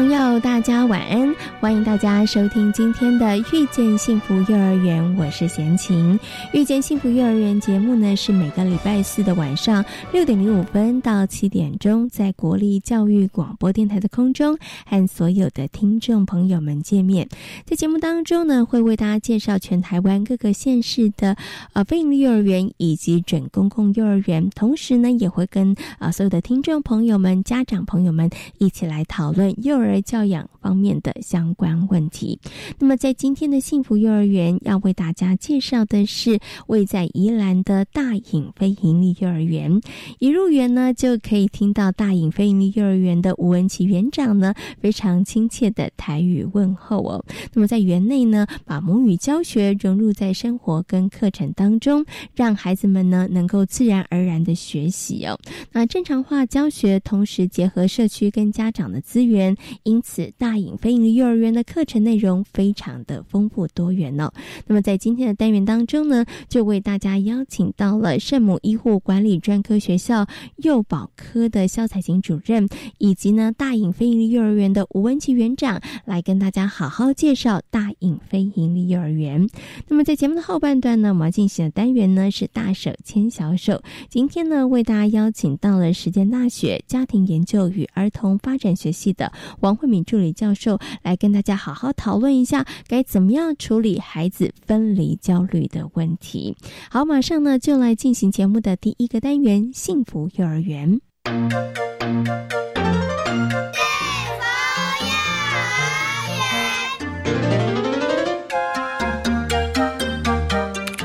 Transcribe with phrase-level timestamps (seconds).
[0.00, 1.36] 朋友，大家晚安！
[1.60, 6.18] 欢迎大家收听今天的《遇见幸福幼儿园》，我是贤琴。
[6.54, 17.28] 《遇见幸福幼儿园》节目呢，是每个礼拜四的晚上六点零五分到七点钟，在国立教育广播电台的空中和所有的听众朋友们见面。
[17.66, 21.36] 在节目当中呢，会为大家介绍全台湾各个县市的
[21.74, 29.78] 呃非营利幼儿园以及准公共幼儿园，同时呢，也会跟啊所有的听众朋友们、家长朋友们一起来讨论幼。
[29.78, 32.38] 儿教养方面的相关问题。
[32.78, 39.80] 那么，在今天的幸福幼儿园要为大家介绍的是位在宜兰的大隐非营利幼儿园。
[40.18, 47.24] 一入园呢，就可以听到大隐非营利幼儿园的吴文琪园长呢非常亲切的台语问候哦。
[47.52, 55.38] 那么，在园内呢，把母语教学融入在生活跟课程当中，让孩子们呢能够自然而然的学习哦。
[55.72, 59.56] 那正常化教学，同时结合社区跟家长的资源。
[59.82, 64.30] 因此，大隐飞营幼儿园的课程内容非常的丰富多元哦。
[64.66, 79.48] 那么，在今天的单元当中呢，就为大家邀请到了圣母医护管理专科学校幼保科的肖彩琴主任，以及呢大隐飞营幼儿园的吴文琪园长，来跟大家好好介绍大隐飞营利幼儿园。
[79.88, 83.82] 那么，在节目的后半段呢，我们要进行的单元呢是大手牵小手。
[84.08, 89.32] 今天呢，为大家邀请到了实践大学家庭研究与儿童发展学系的。
[89.60, 96.56] 王慧敏助理教授来跟大家好好讨论一下，该怎么样处理孩子分离焦虑的问题。
[96.90, 101.00] 好，马上呢就来进行节目的第一个单元——幸福幼儿园。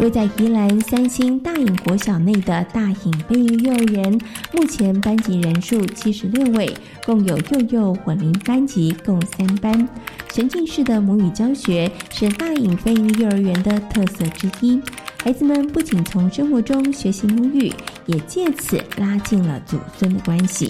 [0.01, 4.19] 位在宜兰三星大隐国小内的大隐飞鱼幼儿园，
[4.51, 6.69] 目前班级人数七十六位，
[7.05, 9.87] 共有幼幼混龄班级共三班。
[10.27, 14.81] 沉浸式的母语教学是大隐飞鱼幼儿园的特色之一，
[15.23, 17.71] 孩子们不仅从生活中学习母语，
[18.05, 20.69] 也借此拉近了祖孙的关系。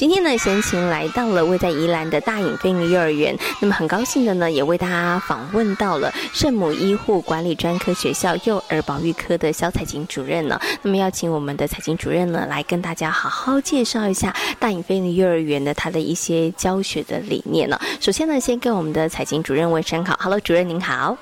[0.00, 3.36] 今天呢，贤琴来到了位在宜兰的大隐飞鱼幼儿园。
[3.60, 10.58] 那么很高兴的呢，也为大家访问到了圣母医护管理专科学校幼儿保育科的肖彩琴主任呢。
[10.80, 17.78] 那么邀请我们的彩琴主任呢，来跟大家好好介绍一下大隐飞鱼幼儿园的它的一些教学的理念呢。
[18.00, 21.14] 首先呢，先跟我们的彩琴主任问声好，Hello，主任您好。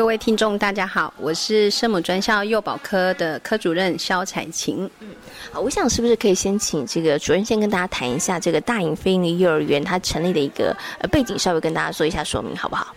[0.00, 4.88] 各位听众，大家好，我是圣母专校幼保科的科主任肖彩琴。
[5.00, 5.08] 嗯，
[5.52, 12.96] 好，我想是不是可以先请这个主任先跟大家谈一下这个大隐飞鹰幼儿园它成立的一个呃背景，稍微跟大家做一下说明，好不好？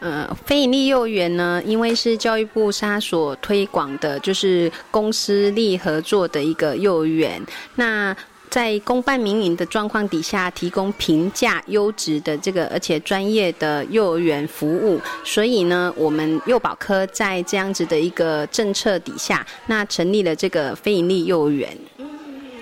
[0.00, 7.42] 呃，非盈利幼儿园呢，因为是教育部它所推广的，就是公私立合作的一个幼儿园，
[7.76, 8.14] 那。
[8.50, 21.76] 在公办民营的状况底下，提供平价、优质的这个而且专业的幼儿园服务，所以呢，我们幼保科在这样子的一个政策底下，那成立了这个非营利幼儿园。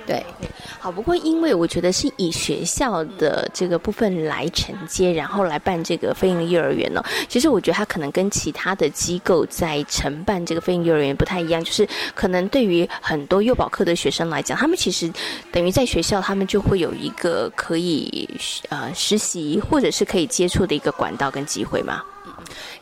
[0.06, 0.24] 对，
[0.78, 0.90] 好。
[0.90, 7.02] 不过，因为我觉得是以学校的这个部分来承接，然后来办这个飞鹰幼儿园呢。
[7.28, 11.62] 其实，我觉得它可能跟其他的机构在承办这个飞鹰幼儿园不太一样。
[11.64, 15.10] 就是可能对于很多幼保课的学生来讲，他们其实
[15.50, 18.28] 等于在学校，他们就会有一个可以
[18.68, 22.02] 呃实习或者是可以接触的一个管道跟机会嘛。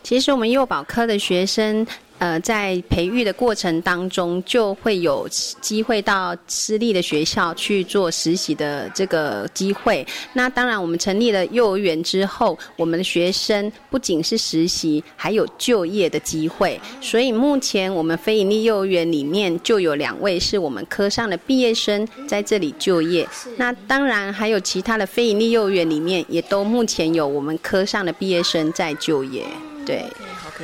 [0.03, 1.87] 其实，我们幼保科的学生。
[2.21, 5.27] 呃，在培育的过程当中，就会有
[5.63, 10.07] 机会到私立的学校去做实习的这个机会。
[10.35, 16.79] 那当然，我们成立了幼儿园之后，我们的学生不仅是实习，还有就业的机会。
[17.01, 23.27] 所以目前我们非营利幼儿园里面就有两位是我们科上的毕业生在这里就业。
[23.57, 29.43] 那当然还有其他的非营利幼儿园里面，也都目前有我们科上的毕业生在就业。
[29.87, 30.05] 对。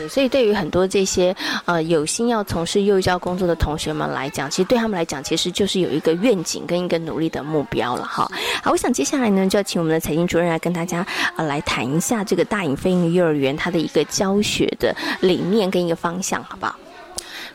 [0.09, 1.35] 所以，对于很多这些
[1.65, 8.31] 呃有心要从事幼教工作的同学们来讲，其实对他们来讲，其实就是有一个愿景跟一个努力的目标了哈。
[8.63, 11.07] 好，我想接下来呢，就要请我们的财经主任来跟大家
[11.37, 16.77] 呃来谈一下这个大隐飞鹰幼儿园它的一个教学的理念跟一个方向，好不好？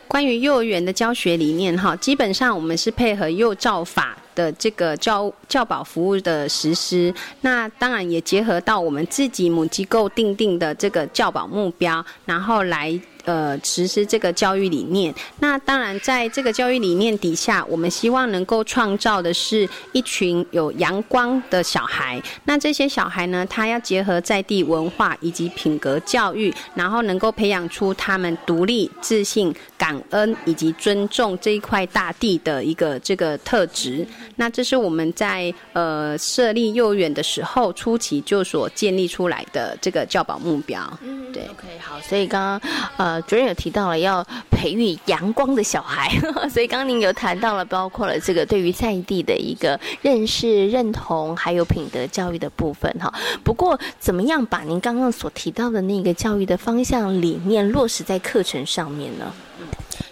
[0.08, 13.00] 关于幼儿园的教学理念哈，基本上我们是配合幼教法的这个教教保服务的实施，那当然也结合到我们自己母机构定定的这个教保目标，然后来。
[13.24, 15.14] 呃，实施这个教育理念。
[15.38, 22.20] 那当然，在这个教育理念底下，我们希望能够创造的是一群有阳光的小孩。
[22.44, 34.06] 那这些小孩呢，他要结合在地文化以及品格教育，然后能够培养出他们独立、自信、感恩以及尊重这一块大地的一个这个特质。
[34.36, 40.80] 那这是我们在呃设立幼儿园的时候初期就所建立出来的这个教保目标。
[41.02, 41.44] 嗯，对。
[41.44, 42.00] OK，好。
[42.00, 43.11] 所以刚刚呃。
[43.12, 46.10] 呃，主任有提到了要培育阳光的小孩，
[46.48, 53.12] 所以刚刚您有谈到了，包括了这个对于在地的一个认识、认同，还有品德教育的部分哈。
[53.44, 59.30] 不过，怎么样把您刚刚所提到的那个教育的方向理念落实在课程上面呢？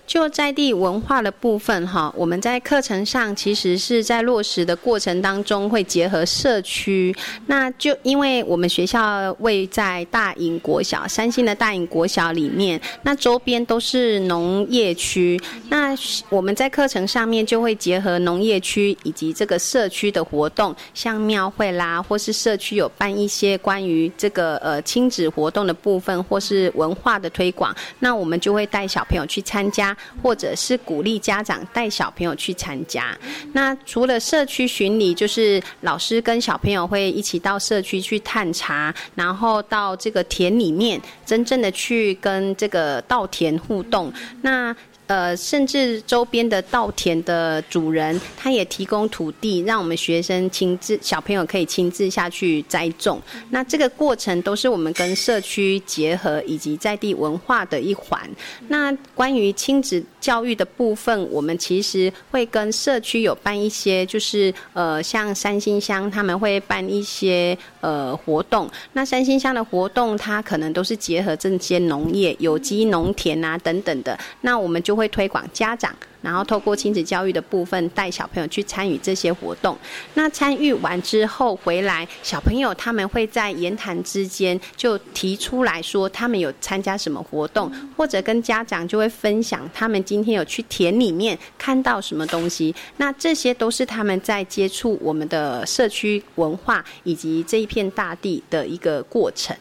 [0.07, 7.15] 就在地文化的部分哈，我们在课程上其实是在落实的过程当中会结合社区。
[7.47, 15.41] 那就因为我们学校位在大营国小，三星的大营国小里面，那周边都是农业区。
[15.69, 15.95] 那
[16.29, 29.97] 我们在课程上面就会结合农业区以及这个社区的活动，像庙会啦，或是社区有办一些关于这个呃亲子活动的部分，或是文化的推广，那我们就会带小朋友去参加。
[30.23, 33.17] 或者是鼓励家长带小朋友去参加。
[33.53, 44.13] 那除了社区巡礼，就是老师跟小朋友会一起到社区去探查，然后到这个田里面，真正的去跟这个稻田互动。
[44.43, 44.75] 那
[45.11, 53.21] 呃，甚至周边的稻田的主人，他也提供土地，让我们学生亲自、小朋友可以亲自下去栽种。
[53.51, 58.21] 那这个过程都是我们跟社区结合以及在地文化的一环。
[58.69, 68.71] 那关于亲子教育的部分，我们其实会跟社区有办一些，就是呃，像三星乡他们会办一些呃活动。
[68.93, 74.19] 那三星乡的活动，它可能都是结合这些农业、有机农田啊等等的。
[74.43, 75.95] 那我们就会推广家长。
[76.23, 79.77] 然后透过亲子教育的部分带小朋友去参与这些活动，
[80.15, 99.57] 那参与完之后回来，小朋友他们会在言谈之间就提出来说他们有参加什么活动，或者跟家长就会分享他们今天有去田里面看到什么东西，那这些都是他们在接触我们的社区文化以及这一片大地的一个过程，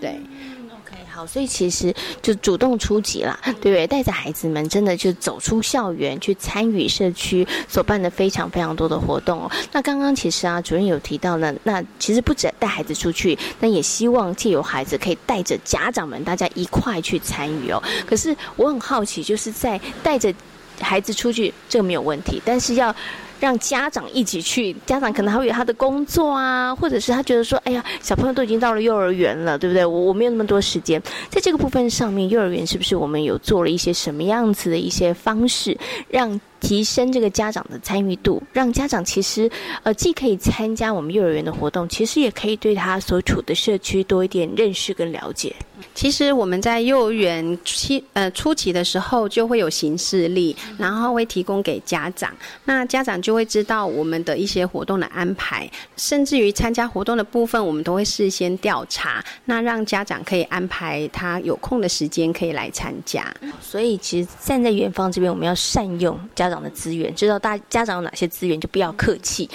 [0.00, 0.20] 对。
[1.10, 1.92] 好所以其实
[2.22, 3.86] 就主动出击啦，对不对？
[3.86, 9.50] 带着孩子们真的就走出校园，去参与社区所办的非常非常多的活动哦。
[9.72, 17.82] 那刚刚其实啊，主任有提到呢，那其实不止带孩子出去，那也希望借由孩子可以带着家长们，大家一块去参与哦。
[18.06, 20.32] 可是我很好奇，就是在带着
[20.80, 22.94] 孩子出去，这个没有问题，但是要。
[23.40, 29.84] 让家长一起去，家长可能还会有他的工作啊，或者是他觉得说，哎呀，小朋友都已经到了幼儿园了，对不对？
[29.84, 35.76] 我我没有那么多时间，在这个部分上面，幼儿园是不是我们有做了一些什么样子的一些方式，
[36.08, 39.50] 让提升这个家长的参与度，让家长其实
[39.82, 45.54] 呃既可以参加我们幼儿园的活动，其实也可以对他所处的社区多一点认识跟了解。
[45.94, 52.30] 其实我们在幼儿园期呃初期的时候就会有行事历，然后会提供给家长，
[52.66, 63.34] 那家长就会知道我们的一些活动的安排，甚至于参加活动的部分，我们都会事先调查，那让家长可以安排他有空的时间可以来参加。
[63.62, 69.48] 所以其实站在远方这边，我们要善用家长的资源，知道大家长有哪些资源就不要客气。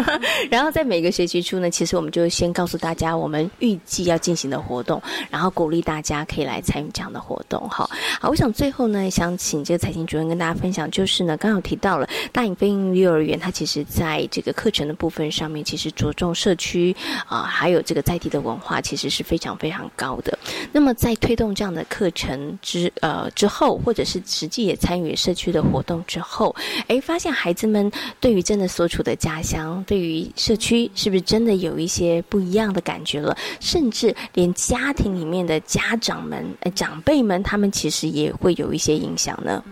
[0.50, 6.02] 然后在每个学期初呢，其实我们就先告诉大家我们预计要进行的活动，然后鼓励大。
[6.02, 7.88] 家可以来参与这样的活动，哈，
[8.20, 16.92] 好，我想最后呢，想请这个财经主任跟大家分享，就是呢，刚刚有提到了大影飞鹰幼儿园，它其实在这个课程的部分上面，其实着重社区
[17.28, 20.36] 啊，还有这个在地的文化，其实是非常非常高的。
[20.72, 26.41] 那么在推动这样的课程之呃之后，或者是实际也参与社区的活动之后，
[26.88, 33.36] 哎，发现孩子们对于真的所处的家乡，对于社区，是不是真的有一些不一样的感觉了？
[33.60, 36.44] 甚至连家庭里面的家长们、
[36.74, 39.62] 长辈们，他们其实也会有一些影响呢。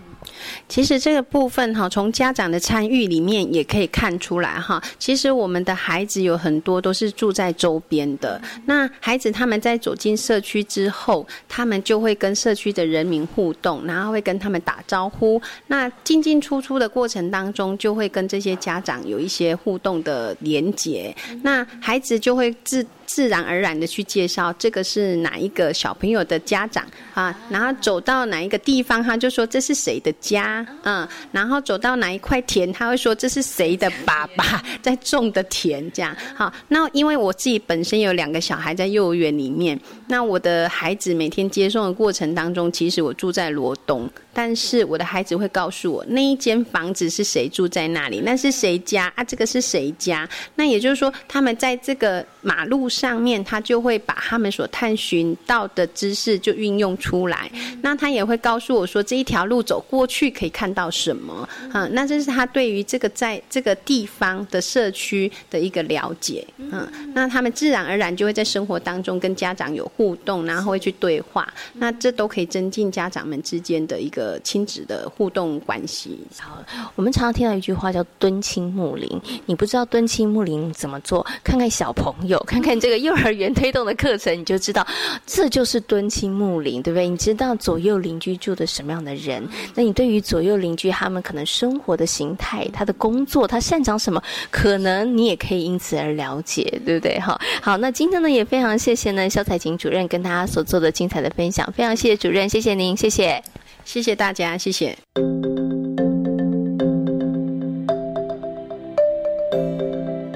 [0.68, 4.82] 其实这个部分哈，从家长的参与里面也可以看出来哈。
[4.98, 15.40] 其实我们的孩子有很多都是住在周边的，那孩子他们在走进社区之后，他们就会跟社区的人民互动，然后会跟他们打招呼。
[15.66, 21.14] 那进进出出的过程当中，就会跟这些家长有一些互动的连结。
[21.42, 36.52] 那孩子就会自自然而然的去介绍这个是哪一个小朋友的家长啊，然后走到哪一个地方，他就说这是谁的家，嗯，然后走到哪一块田，他会说这是谁的爸爸 在种的田，这样好。
[36.68, 39.78] 那因为我自己本身有两个小孩在幼儿园里面，
[40.10, 44.10] 那我的孩子每天接送的过程当中，其实我住在罗东。
[44.32, 48.22] 但是我的孩子会告诉我，那一间房子是谁住在那里？
[48.24, 49.24] 那是谁家啊？
[49.24, 50.28] 这个是谁家？
[50.54, 57.50] 那也就是说，他们在这个马路上面，他就会把他们所探寻到的知识就运用出来。
[57.82, 61.48] 那他也会告诉我说，这一条路走过去可以看到什么？
[61.72, 66.46] 嗯，那这是他对于这个在这个地方的社区的一个了解。
[66.56, 71.46] 嗯，那他们自然而然就会在生活当中跟家长有互动，然后会去对话。
[71.74, 74.40] 那这都可以增进家长们之间的一个。
[74.42, 76.18] 亲子的互动关系。
[76.38, 76.64] 好，
[76.96, 79.20] 我们常常听到一句话叫“敦亲睦邻”。
[79.44, 81.24] 你不知道敦亲睦邻怎么做？
[81.44, 84.86] 看看小朋友， 看看这个幼儿园推动的课程，你就知道
[85.26, 87.06] 这就是敦亲睦邻，对不对？
[87.06, 89.46] 你知道左右邻居住的什么样的人？
[89.74, 97.20] 那你对于左右邻居他们可能生活的形态、他的工作、他擅长什么，可能你也可以因此而了解，对不对？
[97.20, 103.42] 哈，好，那今天呢也非常谢谢呢肖彩琴主任跟大家所做的精彩的分享，非常谢谢主任，谢谢您，谢谢。
[103.84, 104.96] 谢谢大家，谢谢。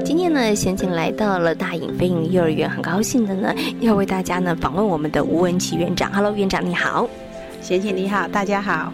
[0.04, 6.12] 今天呢，贤琴来到了大影飞影幼儿园，很高兴的呢，要为大家呢访问我们的吴文琪园长。
[6.12, 7.08] Hello，园长你好，
[7.60, 8.92] 贤琴你好，大家好。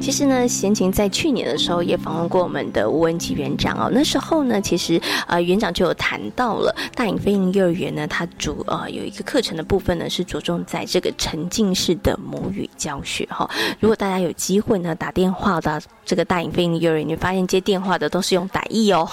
[0.00, 3.90] 其实呢，贤琴在去年的时候也访问过我们的吴文琪园长哦。
[3.92, 13.48] 那时候呢，其实呃园长就有谈到了大隐飞鹰幼儿园呢，它主呃有一个课程的部分呢是着重在这个沉浸式的母语教学哈。
[13.80, 19.08] 如果大家有机会呢打电话到这个大隐飞鹰幼儿园，你发现接电话的都是用傣语哦，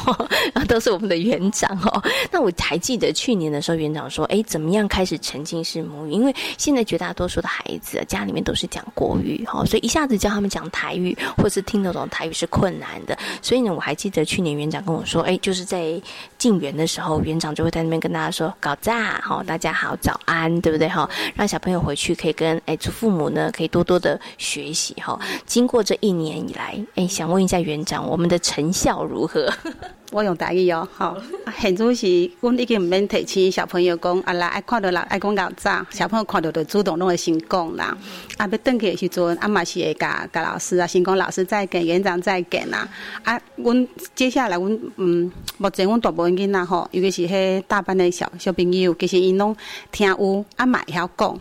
[0.53, 2.01] 然 后都是我们的园长哦。
[2.31, 6.11] 那我还记得去年的时候，园长说，哎，怎么样开始沉浸式母语？
[6.11, 10.60] 因为现在绝大多数的孩子家里面都是讲国语哈，所以一下子教他们讲。
[10.69, 16.01] 台语或是听得懂台语是困难的，所以呢，我还记得去年园长跟我说，哎，就是在
[16.41, 21.07] 进园的时候，园长就会在那边跟大家说“搞炸”哈，大家好，早安，对不对哈？
[21.35, 25.19] 让小朋友回去可以跟哎祖父母呢，可以多多的学习哈。
[25.45, 29.53] 经过这一年以来，哎，想问一下园长，我们的成效如何？
[30.11, 31.15] 我用台语哦，好。
[31.57, 37.95] 现主是，阮已经毋免提醒小朋友讲，啊来爱看到啦，爱讲搞早，小朋友看到就主动拢会先讲啦。
[38.35, 42.85] 啊，要登去的时阵，啊嘛是会甲甲老师啊，先讲老师再见，园长再见啦。
[43.23, 49.55] 啊，阮接下来，阮嗯，目前阮大部分囡仔吼，尤其是迄大班的小小朋友，其实因拢
[49.91, 51.39] 听有，啊嘛会晓讲，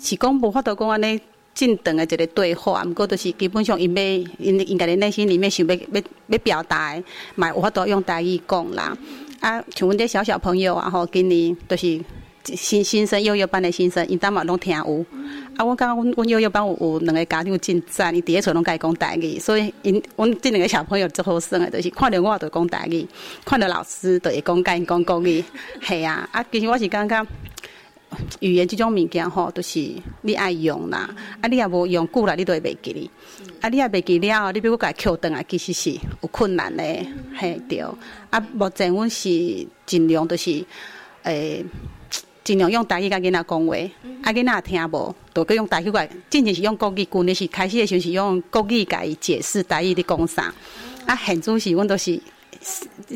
[0.00, 1.20] 是讲无法度讲安尼。
[1.52, 4.02] 正长的一个对话，毋过就是基本上因要
[4.38, 6.96] 因因家咧内心里面想要要要表达，
[7.34, 8.96] 嘛有法度用台语讲啦。
[9.40, 12.00] 啊，像阮这小小朋友啊吼，今年都是
[12.44, 15.06] 新新生幼幼班的新生，因当嘛拢听有。
[15.56, 23.06] 啊，我感觉阮阮幼幼班有有两个家长真赞，伊第一出拢甲伊讲台语，所以因阮这两个小朋友最好耍的，就是看到我就讲台语，
[23.44, 25.44] 看到老师就会讲甲因讲国语，
[25.82, 26.28] 系啊。
[26.32, 27.26] 啊，其实我是感觉。
[28.40, 29.78] 语言这种物件吼，都是
[30.22, 31.08] 你爱用啦。
[31.40, 33.08] 啊，你也无用久了，你都会袂记哩。
[33.60, 36.82] 啊，你也袂记了，你比如讲扣灯啊，其实是有困难的，
[37.36, 37.78] 嘿对。
[38.30, 39.28] 啊，目前阮是
[39.86, 40.64] 尽量都是，
[41.22, 41.64] 诶，
[42.50, 43.76] 尽量用台语甲囡仔讲话。
[44.24, 46.04] 啊，囡仔听无，都阁用台语来。
[46.28, 50.52] 之前是用国语，旧年是开始的时候是用国语甲伊解释台语的讲啥。
[51.06, 52.20] 啊，现主是阮都是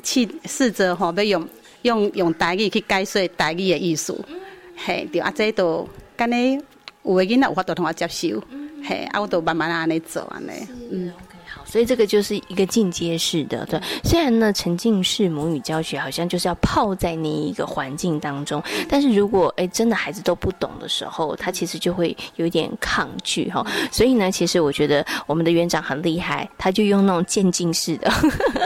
[0.05, 1.49] 试试着吼，要用
[1.83, 4.17] 用用台语去解说台语的意思。
[4.77, 6.37] 嘿，对啊，这都干呢，
[7.03, 8.41] 有的囡仔有法度同我接受，
[8.85, 10.51] 嘿，啊，我都慢慢安尼做安尼，
[10.93, 11.13] 嗯。
[11.75, 13.67] 所以这个就是一个进阶式的。
[13.67, 23.67] 对，虽然呢沉浸式母语教学好像就是要泡在那一个环境当中，但是如果哎真的孩子都不懂的时候，他其实就会有一点抗拒哈。
[23.91, 28.09] 所以呢，其实我觉得我们的园长很厉害，他就用那种渐进式的。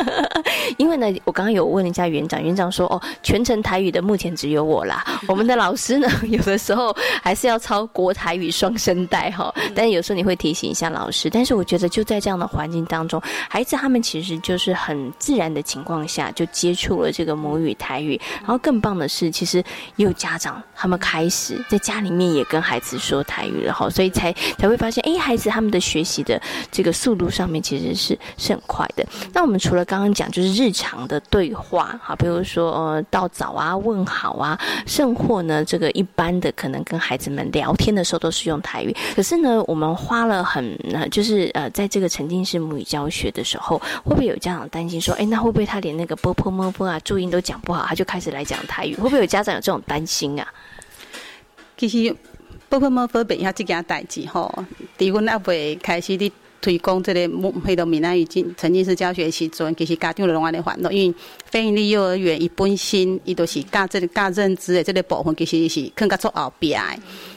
[0.76, 5.02] 因为呢，我刚刚有问了一下园长，园长说哦，全程台语的目前只有我啦。
[5.26, 9.50] 我们的老师呢， 有的时候还是要抄国台语双声带哈。
[9.74, 11.30] 但是有时候你会提醒一下老师。
[11.30, 18.18] 但是我觉得就在这样的环境当中，孩子他们其实就是很自然的情况下就接触了这个母语台语。
[18.40, 19.58] 然后更棒的是，其实
[19.96, 26.40] 也有家长他们开始在家里面也跟孩子说台语了哈，所以才才会发现，哎，孩子他们的学习的
[26.70, 29.06] 这个速度上面其实是是很快的。
[29.34, 38.94] 那我们除了刚刚讲就是日常的对话哈，比如说呃到早啊问好啊，甚或呢这个一般的可能跟孩子们聊天的时候都是用台语。
[39.14, 40.78] 可是呢，我们花了很
[41.10, 48.94] 就是呃在这个沉浸式母教学的时候，会不会有家长担心说，哎，那会不会他连那个波波摸波啊注音都讲不好，他就开始来讲台语？
[48.96, 50.46] 会不会有家长有这种担心啊？
[51.76, 52.14] 其实
[52.68, 54.52] 波波么波本下这件代志吼，
[54.98, 56.32] 伫阮阿未开始的。
[56.60, 66.76] 推广这个母迄个闽南语进沉浸式教学的时阵，其实家长拢安尼烦恼，因为非营利幼儿园伊本身伊都是教这个教认知的这个部分，其实是更加做后壁的。
[66.76, 66.92] 啊，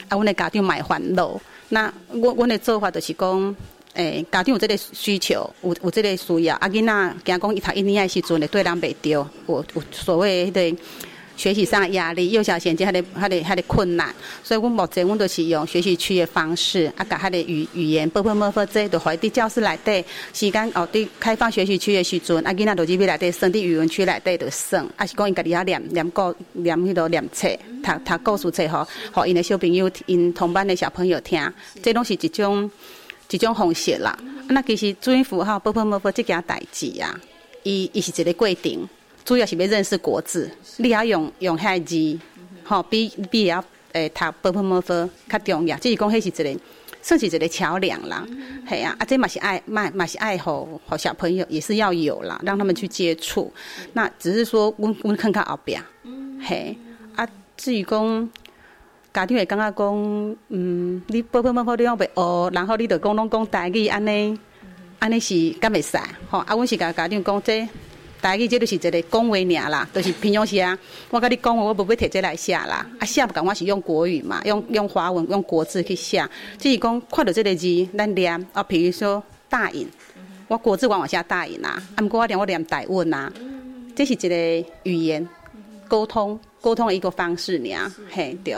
[0.10, 1.40] 阮的家长买烦恼。
[1.70, 3.56] 那我阮的做法就是讲，
[3.94, 10.82] 诶，家长有这个需求，有有这个需要，啊囡仔惊讲伊读一年诶时阵会对人袂着，有有所谓迄个。
[11.38, 27.48] 学习上的压力，幼小衔接，迄个迄个迄个困难，所以我目前我都是用学习区的方式，啊，甲他的语语言，啵啵啵啵，这都会伫教室内底，时间哦，对开放学习区的时阵，啊，囡仔都是要内底，升伫语文区内底就算，啊，是讲因家己遐念念故念迄个念册，
[27.82, 31.42] 读读故事册吼，互因的小朋友，因同班的小朋友听，
[31.82, 32.70] 这拢是一种
[33.36, 34.18] 一种方式啦。
[34.50, 37.20] 那其实注音符号，啵啵啵啵这件代志啊，
[37.64, 38.90] 伊伊是一个过程。
[39.24, 42.20] 主要是要认识国字，你要用用遐字，
[42.64, 45.78] 吼，比比要诶读波波摩佛较重要。
[45.78, 46.60] 只是讲迄是一个，
[47.04, 48.26] 算是一个桥梁啦，
[48.68, 53.54] 系啊，啊，这嘛是爱，嘛嘛是爱好，好小朋友也是要有啦，让他们去接触。
[53.94, 55.80] 那只是说，阮阮看看后边，
[56.42, 56.76] 嘿，
[57.16, 58.30] 啊，至于讲
[59.14, 64.40] 家长会感觉讲，嗯，你波波摩佛你要袂学，然后你着讲拢讲台语安尼，
[65.00, 65.98] 安尼是敢袂使，
[66.30, 67.68] 吼，啊，阮是甲家长讲这。
[68.22, 70.78] 台语这就是一个讲话尔啦，就是平常时啊，
[71.10, 72.86] 我甲你讲话，我无要摕这来写啦。
[73.00, 76.24] 啊，写不讲我是用国语嘛，用用华文用国字去写。
[76.60, 79.90] 只是讲看到这个字，咱念啊，比如说大印，
[80.48, 81.70] 我国字往往写大印呐。
[81.96, 83.32] 啊，毋过我念我念台文呐，
[83.96, 85.28] 这是一个语言
[85.88, 88.56] 沟通沟通的一个方式尔，嘿，对。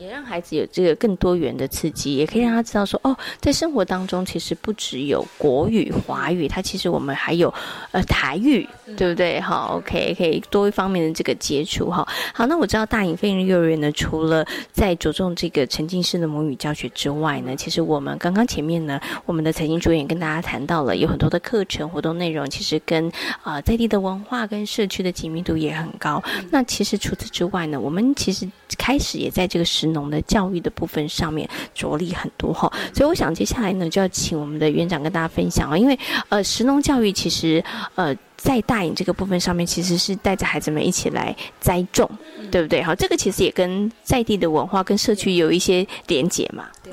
[0.00, 7.52] 也让孩子有这个更多元的刺激，也可以让他知道说，哦，在生活当中其实不只有国语、华语，它其实我们还有
[7.92, 9.38] 呃台语，对不对？
[9.42, 12.08] 好，OK，可以多一方面的这个接触哈。
[12.32, 26.22] 好，那我知道大隐飞人幼儿园呢，除了在着重这个沉浸式的母语教学之外呢，其实我们刚刚前面呢，我们的财经主演跟大家谈到了有很多的课程活动内容，其实跟啊在地的文化跟社区的紧密度也很高。
[26.50, 35.98] 那其实除此之外呢，我们其实开始也在这个时农的教育的部分上面着力很多哈，所以我想接下来呢就要请我们的园长跟大家分享啊，因为
[36.28, 37.62] 呃，食农教育其实
[37.94, 42.10] 呃在大隐这个部分上面其实是带着孩子们一起来栽种，
[42.50, 42.82] 对不对？
[42.82, 46.66] 好，这个其实也跟在地的文化跟社区有一些连结嘛。
[46.82, 46.92] 对，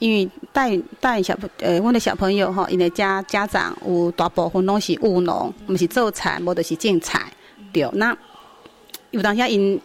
[0.00, 7.22] 因为带带小朋呃，我的小朋友哈，因为家家长有大部分拢是务农，毋是做菜，无就是种菜，
[7.72, 7.88] 对。
[7.92, 8.16] 那
[9.10, 9.80] 有当下因。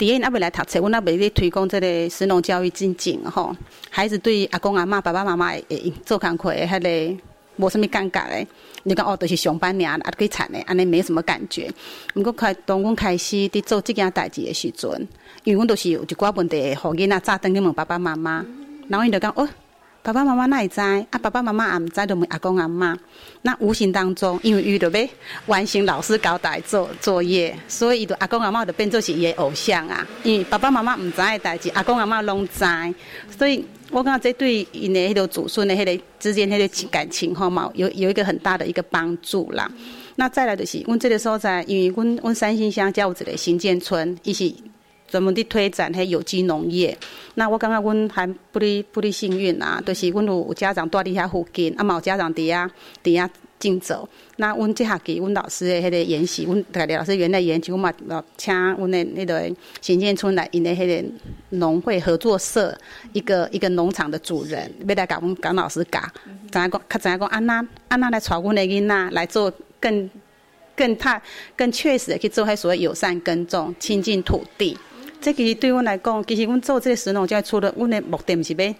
[0.00, 3.54] 第一，阿未来读册，阮阿未咧推广这个实农教育进境吼。
[3.90, 7.22] 孩子对阿公阿妈、爸爸妈妈会做工课诶迄个
[7.56, 8.46] 无什物感觉诶。
[8.84, 11.70] 你讲哦，都是上班尔，啊，可以惨诶，安尼没什么感觉。
[12.14, 14.90] 毋过开当阮开始伫做即件代志诶时阵，
[15.44, 18.42] 因为阮都是有一寡问题，互囡仔早登去问爸爸妈妈，
[18.88, 19.46] 然后伊就讲哦。
[20.02, 20.80] 爸爸妈妈那会知？
[20.80, 22.96] 啊，爸爸妈妈也毋知，就问阿公阿妈。
[23.42, 25.08] 那无形当中，因为伊着要
[25.44, 30.06] 完成老师交代做作业，所以伊着阿公阿妈就变做是伊的偶像啊。
[30.22, 32.64] 因为爸爸妈妈毋知的代志，阿公阿妈拢知。
[33.36, 39.70] 所以我感觉这对因的迄个祖孙的迄个之间迄个感情吼嘛，有有一个很大的一个帮助啦。
[40.16, 44.50] 那再来就是，阮这个所在，因为阮阮三星乡加有一个新建村，伊是。
[45.10, 46.96] 专门伫推展迄有机农业，
[47.34, 52.70] 那我感觉阮还不哩不哩幸运啊，就是阮有家长住伫遐附近，啊嘛有家长伫遐
[53.02, 54.08] 伫遐竞走。
[54.36, 57.92] 那阮这学期阮老师的迄个研习，阮大家老师原来研习，我嘛
[58.36, 61.08] 请阮的那个新建村来因的迄个
[61.50, 62.76] 农会合作社
[63.12, 66.00] 一个一个农场的主人，要来甲阮讲老师教，
[66.50, 70.08] 知影讲，较知影讲安那安那来带阮的囡仔来做更
[70.76, 71.20] 更踏
[71.56, 74.78] 更确实的去做迄所谓友善耕种、亲近土地。
[75.20, 78.74] 这其实对阮来讲，其实阮做这个食农教育，除了阮的目的，毋是要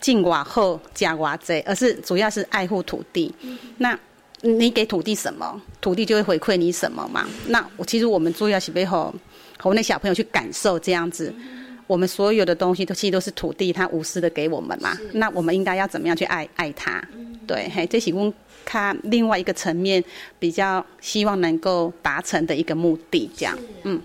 [0.00, 3.34] 进外好、加外济，而是主要是爱护土地。
[3.78, 3.98] 那
[4.42, 7.26] 你给土地什么，土地就会回馈你什么嘛。
[7.48, 9.14] 那我其实我们主要是要吼，
[9.58, 11.34] 和那小朋友去感受这样子，
[11.86, 14.96] 我们所有的东西都其实都是土地，它无私的给我们嘛。
[15.12, 17.02] 那我们应该要怎么样去爱爱它？
[17.46, 18.32] 对，嘿，这是阮
[18.66, 20.04] 看另外一个层面
[20.38, 23.98] 比较希望能够达成的一个目的，这样，嗯。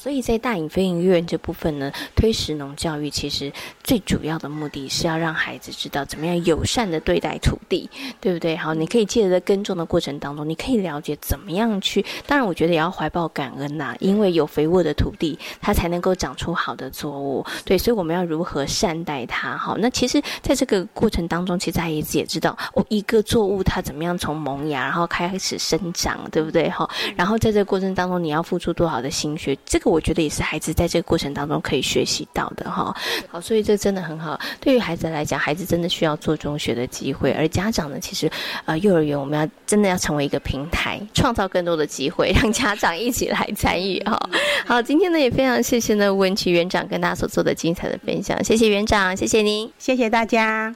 [0.00, 8.56] 所以在大隐飞行院这部分呢，推石农教育其实最主要的目的是要让孩子知道怎么样友善的对待土地，对不对？
[8.56, 12.04] 好，你可以借着在耕种的过程当中，你可以了解怎么样去。
[12.28, 17.44] 当然，我觉得也要怀抱感恩呐，因为有肥沃的土地，它才能够长出好的作物。
[17.64, 19.56] 对，所以我们要如何善待它？
[19.56, 26.70] 好，那其实在这个过程当中，其实孩子也知道，哦，一个作物它怎么样从萌芽然后开始生长，对不对？
[26.70, 29.58] 好，然后在这个过程当中，你要付出多少的心血？
[29.66, 29.87] 这个。
[29.88, 32.94] 我觉得也是孩子在这个过程当中可以学习到的哈。
[33.28, 34.38] 好，所以这真的很好。
[34.60, 38.30] 对于孩子来讲，孩子真的需要做中学的机会，而家长呢，其实
[38.64, 44.18] 呃，幼儿园我们要真的要成为一个平台，创造更多的机会，让家长一起来参与哈。
[44.66, 50.74] 好，今天呢也非常谢谢呢文琪园长跟大家所做的精彩的分享，谢谢园长，谢谢您，谢谢大家。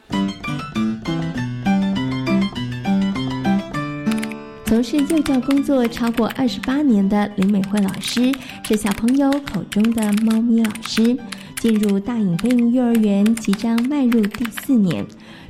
[4.72, 8.32] 从事幼教工作超过二十八年的林美惠老师，
[8.64, 11.14] 是小朋友口中的“猫咪老师”。
[11.60, 15.04] 进入大隐飞鹰幼儿园，即将迈入第四年。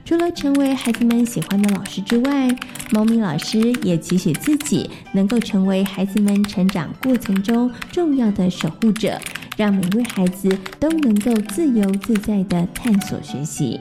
[0.05, 2.49] 除了成为孩子们喜欢的老师之外，
[2.91, 9.17] 猫咪老师也期许自己能够成为孩子们成长过程中重要的守护者，
[9.57, 10.49] 让每位孩子
[10.81, 13.79] 都能够自由自在的探索学习。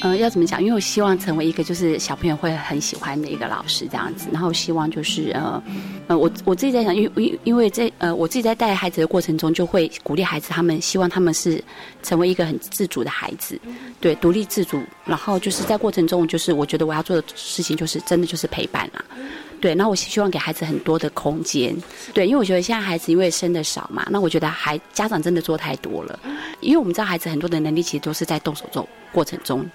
[0.00, 0.60] 呃，要怎么讲？
[0.62, 5.62] 因为我希望成为一个就是小朋友会很喜欢的一个老师这样子，然后希望就是呃
[6.06, 11.62] 呃，我我自己在想，因为因因为在呃我自己在带孩子的过程中，就会鼓励孩子，他们希望他们是
[12.02, 13.58] 成为一个很自主的孩子，
[14.00, 14.82] 对，独立自主。
[15.04, 19.04] 然后就是在过程中，就是我觉得我要做的事情，就是真的就是陪伴啊。
[19.66, 21.76] 对，那我希望给孩子很多的空间。
[22.14, 26.16] 对，因为我觉得现在孩子因为生的少嘛，那我觉得孩家长真的做太多了。
[26.60, 29.68] 因为我们知道孩子很多的能力其实都是在动手做过程中，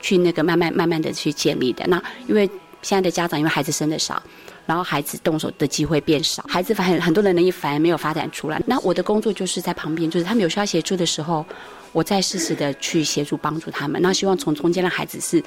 [0.00, 1.84] 去那个慢慢慢慢的去建立的。
[1.86, 2.50] 那因为
[2.82, 4.20] 现在的家长因为孩子生的少，
[4.66, 8.60] 然后孩子动手的机会变少，孩子反很很多的能力反而没有发展出来。
[8.66, 11.46] 那我的工作就是在旁边，就是他们有需要协助的时候，
[11.92, 14.02] 我再适时的去协助帮助他们。
[14.02, 15.40] 那希望从中间让孩子是，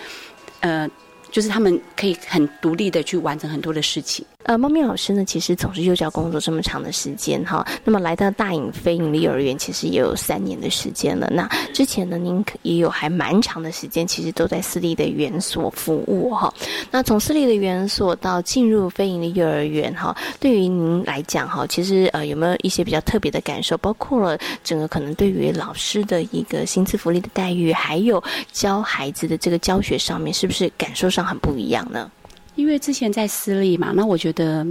[0.61, 0.89] 呃。
[1.35, 4.25] 就是他们可以很独立的去完成很多的事情。
[4.45, 11.27] 呃，猫咪老师呢，其实从事幼教工作这么长的时间哈，那么来到大隐非盈利幼儿园，其实也有三年的时间了。
[11.34, 16.53] 那之前呢，您也有还蛮长的时间，其实都在私立的园所服务哈。
[16.91, 23.75] 那从私立的园所到进入非盈利幼儿园哈，对于您来讲哈，其实呃有没有一些比较特别的感受？
[23.79, 32.12] 包括了整个可能对于老师的一个薪资福利的待遇，还有教孩子的这个教学上面，是不是感受上很不一样呢？
[32.55, 34.65] 因为之前在私立嘛，那我觉得，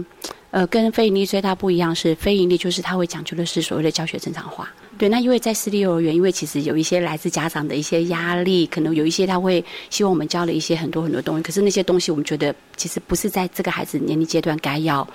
[0.50, 4.72] 呃，跟非盈利最大不一样是，非盈利就是他会讲究的是所谓的教学正常化。
[4.96, 15.06] 对，那因为在私立幼儿园，因为其实有一些来自家长的一些压力，可能有一些他会希望我们教了一些很多很多东西，可是那些东西我们觉得其实不是在这个孩子年龄阶段该要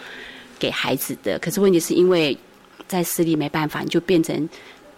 [0.60, 1.40] 给孩子的。
[1.40, 2.38] 可是问题是因为
[2.88, 4.48] 在私立没办法，你就变成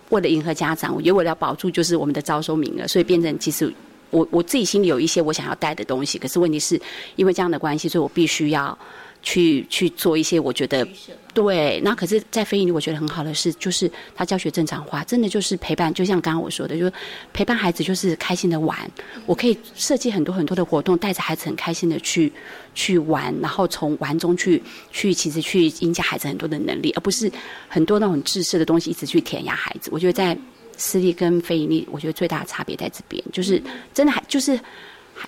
[0.09, 3.71] 为了迎合家长，也为了保住就是我们的招收名额，所以变成其实。
[4.11, 6.79] 我我自己心里有一些我想要带的东西，可是问题是
[7.15, 8.77] 因为这样的关系，所以我必须要
[9.23, 10.87] 去去做一些我觉得
[11.33, 11.79] 对。
[11.83, 15.93] 那可是，在非营利，我觉得很好的是，就是他教学正常化，真的就是陪伴。
[15.93, 16.93] 就像刚刚我说的，就是
[17.31, 18.77] 陪伴孩子，就是开心的玩。
[19.25, 22.31] 我可以设计很多很多的活动，带着孩子很开心的去
[22.75, 27.31] 去玩，然后从玩中去去其实去增加孩子很多的能力，而不是
[27.69, 29.89] 很多那种知识的东西一直去填压孩子。
[29.93, 30.37] 我觉得在。
[30.81, 33.61] 私立跟非盈利，我觉得最大的差别在这边，就是
[33.93, 34.59] 真的还就是，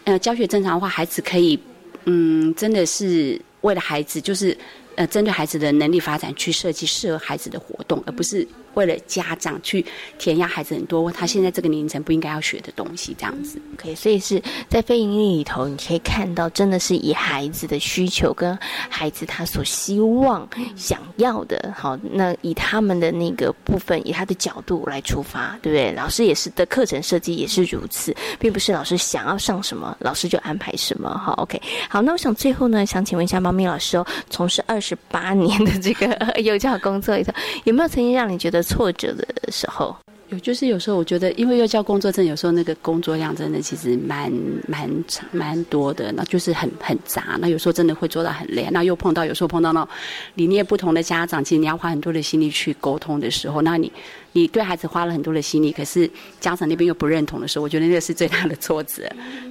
[0.04, 1.60] 呃，教学正常的话，孩子可以，
[2.06, 4.58] 嗯，真的是为了孩子，就是
[4.96, 8.48] 呃针对孩子的能力发展去设计适合孩子的活动，而不是。
[8.74, 9.86] 为了家长去
[10.18, 13.62] 填压孩子很多，他现在这个年龄层不应该要学的东西，这样子。
[13.74, 18.58] OK，所以是在非盈利里头，你可以看到，真的是以孩子的需求跟
[18.90, 25.92] 孩子他所希望、想要的，好，那以他们的那个部分，以他的角度来出发，对不对？
[25.94, 31.16] 老师也是的课程设计也是如此，并不是老师想要上什么，老师就安排什么。
[31.18, 37.32] 好，OK，好，那我想最后呢，想请问一下猫咪老师哦，从事二十八年的这个幼教工作里头，
[37.66, 38.63] 有没有曾经让你觉得？
[38.64, 39.96] 挫折的时候，
[40.30, 44.32] 有就是有时候我觉得，因为要教工作证有时候那个工作量真的其实蛮
[44.68, 44.90] 蛮
[45.32, 47.38] 蛮多的，那就是很很杂。
[47.40, 49.88] 那有时候真的会做到很累，那又碰到有时候碰到那
[50.36, 53.92] 理念不同的家长，其实你要花很多的心力去沟通的时候，那你。
[54.34, 59.10] 你对孩子花了很多的心力，可是家长那边又不认同的时候，我觉得那是最大的挫折。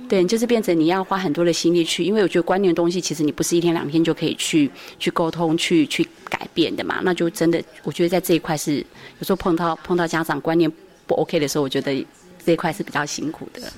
[0.09, 7.01] 对，就是变成你要花很多的心力去，因为我觉得观念的东西，其实你不是一天两天就可以去去沟通、去去改变的嘛。
[7.03, 8.85] 那就真的，我觉得在这一块是
[9.19, 10.71] 有时候碰到碰到家长观念
[11.07, 12.05] 不 OK 的时候，我觉得
[12.45, 13.73] 这一块是比较辛苦的。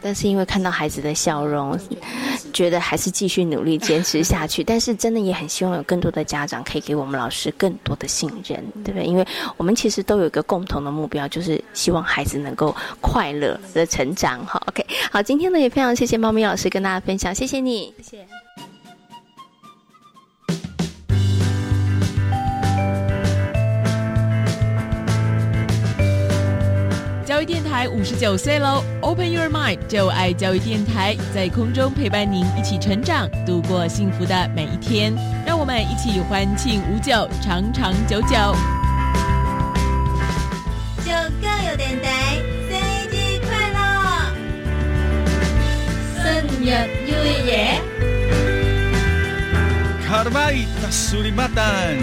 [0.00, 1.78] 但是因为看到孩子的笑容，
[2.52, 4.62] 觉得还是继续努力坚持下去。
[4.64, 9.04] 但是真的也很希望有更多的家长可以给我们老师更多的信任，对不对？
[9.04, 9.26] 因为
[9.56, 14.44] 我们其实都有一个共同的目标，就是希望孩子能够快乐的成长。
[14.46, 18.26] 好，OK，好，今天呢也非常谢谢猫咪老师跟大家分享，谢谢你，谢谢。
[27.42, 35.12] 教育电台五十九岁喽！Open your mind，就爱教育电台，在空中陪伴您一起成长，度过幸福的每一天。
[35.44, 38.28] 让我们一起欢庆五九，长长久久。
[40.98, 42.38] 就教育电台
[42.70, 42.78] 生
[43.10, 43.80] 日快乐！
[46.22, 46.66] 生日
[47.08, 47.10] 愉
[47.44, 47.50] 悦！
[50.06, 51.96] 卡巴伊达苏里马丹，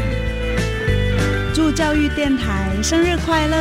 [1.53, 3.55] 祝教育电台生日快乐！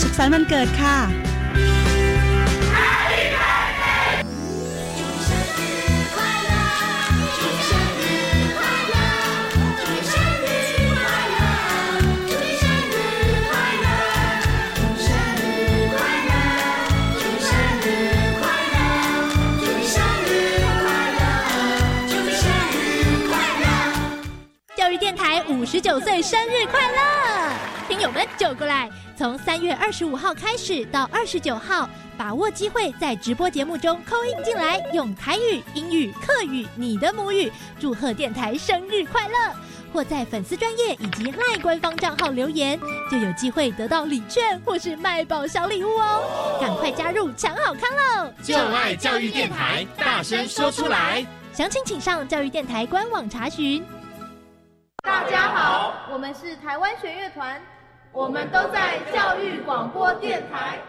[0.00, 0.96] สุขสันต์วันเกิดค่ะ
[25.62, 27.52] 五十九岁生日快乐！
[27.88, 39.35] 听友们就过来， 从三月二十五号开始到二十九号，把握机会在直播节目中扣印进来，用台语、英语、客语你的母语祝贺电台生日快乐，
[39.91, 42.79] 或在粉丝专业以及赖官方账号留言，
[43.11, 46.59] 就有机会得到礼券或是卖宝小礼物哦！
[46.61, 48.31] 赶快加入抢好康喽！
[48.43, 51.25] 就爱教育电台，大声说出来！
[51.53, 53.83] 详情请上教育电台官网查询。
[55.01, 57.59] 大家好，我们是台湾弦乐团，
[58.11, 60.79] 我们都在教育广播电台。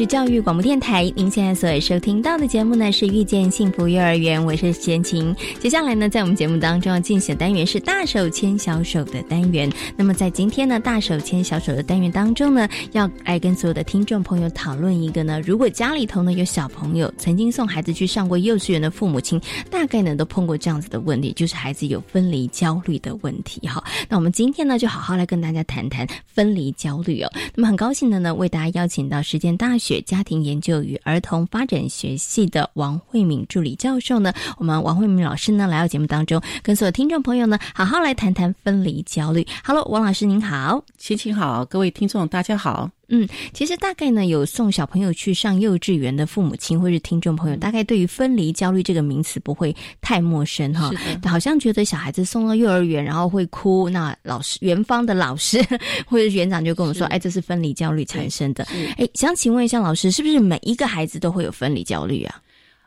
[0.00, 5.36] 是教育广播电台，您现在所收听到的节目呢是遇见幸福幼儿园，我是贤琴。
[5.58, 9.70] 接下来呢，在我们节目当中要进行的单元是大手牵小手的单元。
[9.98, 23.60] 那么在今天呢，大手牵小手的单元当中呢，要来跟所有的听众朋友讨论一个呢，如果家里头呢有小朋友曾经送孩子去上过幼稚园的父母亲，大概呢都碰过这样子的问题，就是孩子有分离焦虑的问题。
[23.68, 27.30] 哈，那我们今天呢就好好来跟大家谈谈分离焦虑哦。
[27.54, 29.89] 那么很高兴的呢，为大家邀请到时间大学。
[29.90, 39.44] 学家庭研究与儿童发展学系的王慧敏助理教授呢，我们王慧敏老师呢来到节目当中，跟所有听众朋友呢好好来谈谈分离焦虑。
[39.64, 42.99] Hello，王老师您好，心情好，各位听众大家好。
[43.10, 50.90] 嗯，其实大概呢，有送小朋友去上幼稚园的父母亲或是听众朋友，大概对于分离焦虑这个名词不会太陌生哈。
[51.24, 55.60] 好像觉得小孩子送到幼儿园然后会哭，那老师园方的老师
[56.06, 58.64] 或者园长就跟我说，哎，这是分离焦虑产生的。
[58.96, 62.40] 哎，想请问一下老师，是不是每一个孩子都会有分离焦虑啊？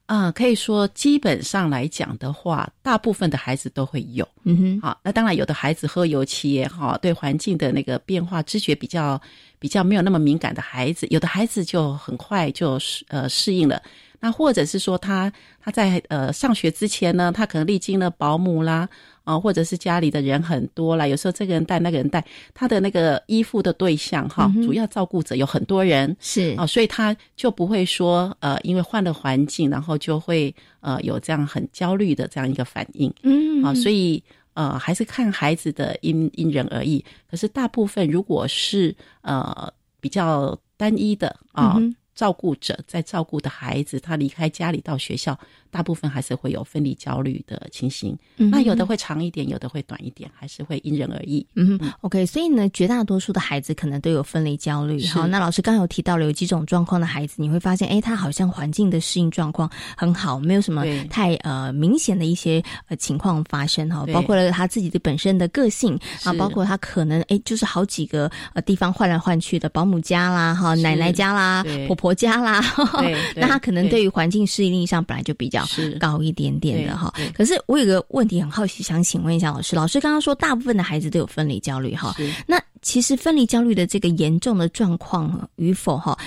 [0.06, 4.28] 啊，可以说基本上来讲的话，大部分的孩子都会有。
[4.44, 9.20] 嗯哼，好，那当然有的孩子喝油漆也好，对环境的那个变化知觉比较
[9.64, 13.82] 比较没有那么敏感的孩子，有的孩子就很快就适呃适应了。
[14.20, 18.90] 那或者是说他他在呃上学之前呢，他可能历经了保姆啦，
[19.24, 22.22] 啊，或者是家里的人很多啦，有时候这个人带那个人带，
[22.54, 34.22] 他的那个依附的对象哈，主要照顾者有很多人是啊，所以他就不会说呃，因为换了环境，然后就会呃有这样很焦虑的这样一个反应，嗯啊，所以
[34.54, 41.80] 呃还是看孩子的因因人而异，可是大部分如果是呃比较单一的啊。
[42.16, 45.36] 照顾者在照顾的孩子，他离开家里到学校。
[45.74, 51.44] 大部分还是会有分离焦虑的情形，嗯那有的会长一点，有的会短一点，还是会因人而异。
[51.56, 55.04] 嗯，OK，所以呢，绝大多数的孩子可能都有分离焦虑。
[55.08, 72.62] 好，那老师刚有提到了有几种状况的孩子，你会发现，哎，他好像环境的适应状况很好，没有什么太呃明显的一些呃情况发生哈，包括了他自己的本身的个性啊，包括他可能哎就是好几个呃地方换来换去的，保姆家啦，哈，奶奶家啦，婆婆家啦，
[73.36, 75.63] 那他可能对于环境适应力上本来就比较。
[75.66, 79.76] 是高一点点的哈，可是我有个问题很好奇，想请问一下老师。
[79.76, 82.16] 老师刚刚说大部分的孩子都有分离焦虑哈，
[82.48, 86.18] 那其实分离焦虑的这个严重的状况与否哈，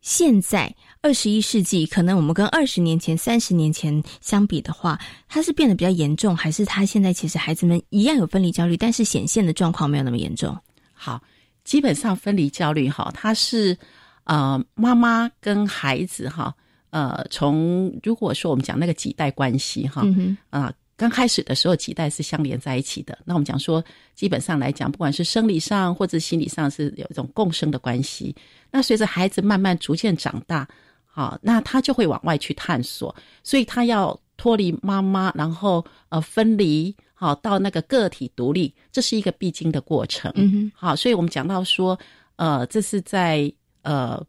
[0.00, 10.56] 现在二十一世纪，可能我们跟二十年前、三十年前相比的话，它是变得比较严重，还是它现在其实孩子们一样有分离焦虑，但是显现的状况没有那么严重？
[10.92, 11.20] 好，
[11.64, 13.76] 基本上分离焦虑哈，它是
[14.24, 16.54] 呃妈妈跟孩子哈。
[16.92, 20.02] 呃，从如果说我们讲那个几代关系哈，
[20.50, 23.18] 啊，刚开始的时候几代是相连在一起的。
[23.24, 23.82] 那我们讲说，
[24.14, 28.36] 基本上来讲，不管是生理上或者心理上，是有一种共生的关系。
[28.70, 30.68] 那随着孩子慢慢逐渐长大，
[31.06, 40.30] 好，那他就会往外去探索，所以他要脱离妈妈，然后呃分离，好到那个个体独立，这是一个必经的过程。
[40.34, 41.98] 嗯哼，好，所以我们讲到说，
[42.36, 43.50] 呃，这是在
[43.80, 44.22] 呃。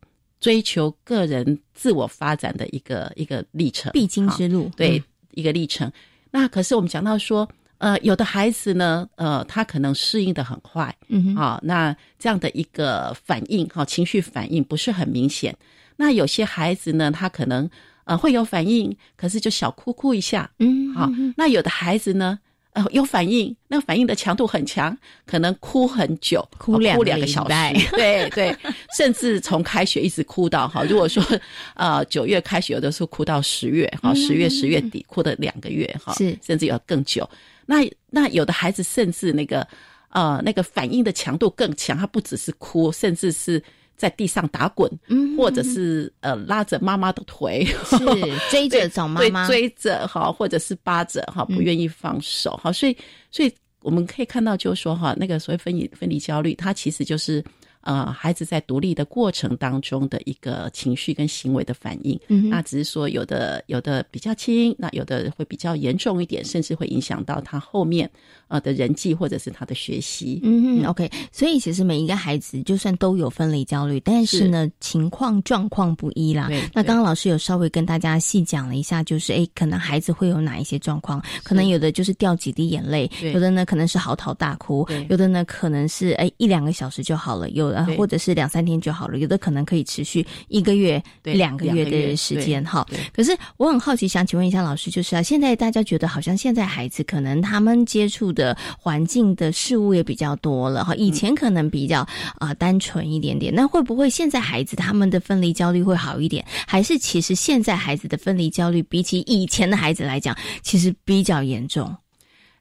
[0.44, 5.02] 追求个人自我发展的一个一个历程，必经之路，对
[5.32, 5.90] 一个历程。
[6.30, 15.56] 那可是我们讲到说，呃，有的孩子呢，呃，他可能适应的很快，嗯，好，那这样的一个反应，哈，情绪反应不是很明显。
[15.96, 17.70] 那有些孩子呢，他可能
[18.04, 21.10] 呃会有反应，可是就小哭哭一下，嗯，好。
[21.38, 22.38] 那有的孩子呢？
[22.74, 27.54] 呃，有反应，那反应的强度很强，可能哭很久，哭两两个小时，
[27.96, 28.56] 对对，
[28.98, 30.84] 甚至从开学一直哭到哈。
[30.84, 31.24] 如果说
[31.76, 37.30] 呃九月开学，有的时候哭到十月，哈，十月十月底哭的两个月，哈，是甚至有更久。
[37.66, 39.68] 那那有的孩子甚至那个
[40.10, 43.64] 呃那个反应的强度更强，他不只是哭，甚至是。
[43.96, 44.90] 在地上打滚，
[45.38, 47.98] 或者是呃拉着妈妈的腿，是
[48.52, 52.98] 追着找妈妈，追着哈，或者是扒着哈，不愿意放手哈，所以
[53.32, 53.52] 所以
[53.82, 57.44] 我们可以看到，就是说哈，那个所谓分离分离焦虑，它其实就是。
[57.84, 68.10] 呃，孩子在独立的过程当中的一个情绪跟行为的反应，嗯，那只是说有的有的比较轻，那有的会比较严重一点，甚至会影响到他后面
[68.48, 70.40] 呃的人际或者是他的学习。
[70.44, 76.50] 嗯，OK，所以其实每一个孩子就算都有分离焦虑，但是呢情况状况不一啦。
[76.74, 81.22] 那刚刚老师有稍微跟大家细讲了一下，就是哎，可能孩子会有哪一些状况？
[81.44, 87.73] 可能有的就是掉几滴眼泪，有的呢可能是嚎啕大哭，有的呢可能是哎一两个小时就好了，有。
[87.74, 92.86] 呃，或者是两三天就好了，有的可能可以持续一个月、两个月的时间哈。
[93.14, 102.08] 可是我很好奇，想请问一下老师，就是啊，现在大家觉得好像现在孩子可能他们接触的环境的事物也比较多了哈，以前可能比较
[102.40, 103.54] 啊单纯一点点。
[103.54, 106.46] 那会不会现在孩子他们的分离焦虑会好一点？
[106.68, 111.96] 还是其实现在孩子的分离焦虑比起以前的孩子来讲，其实比较严重？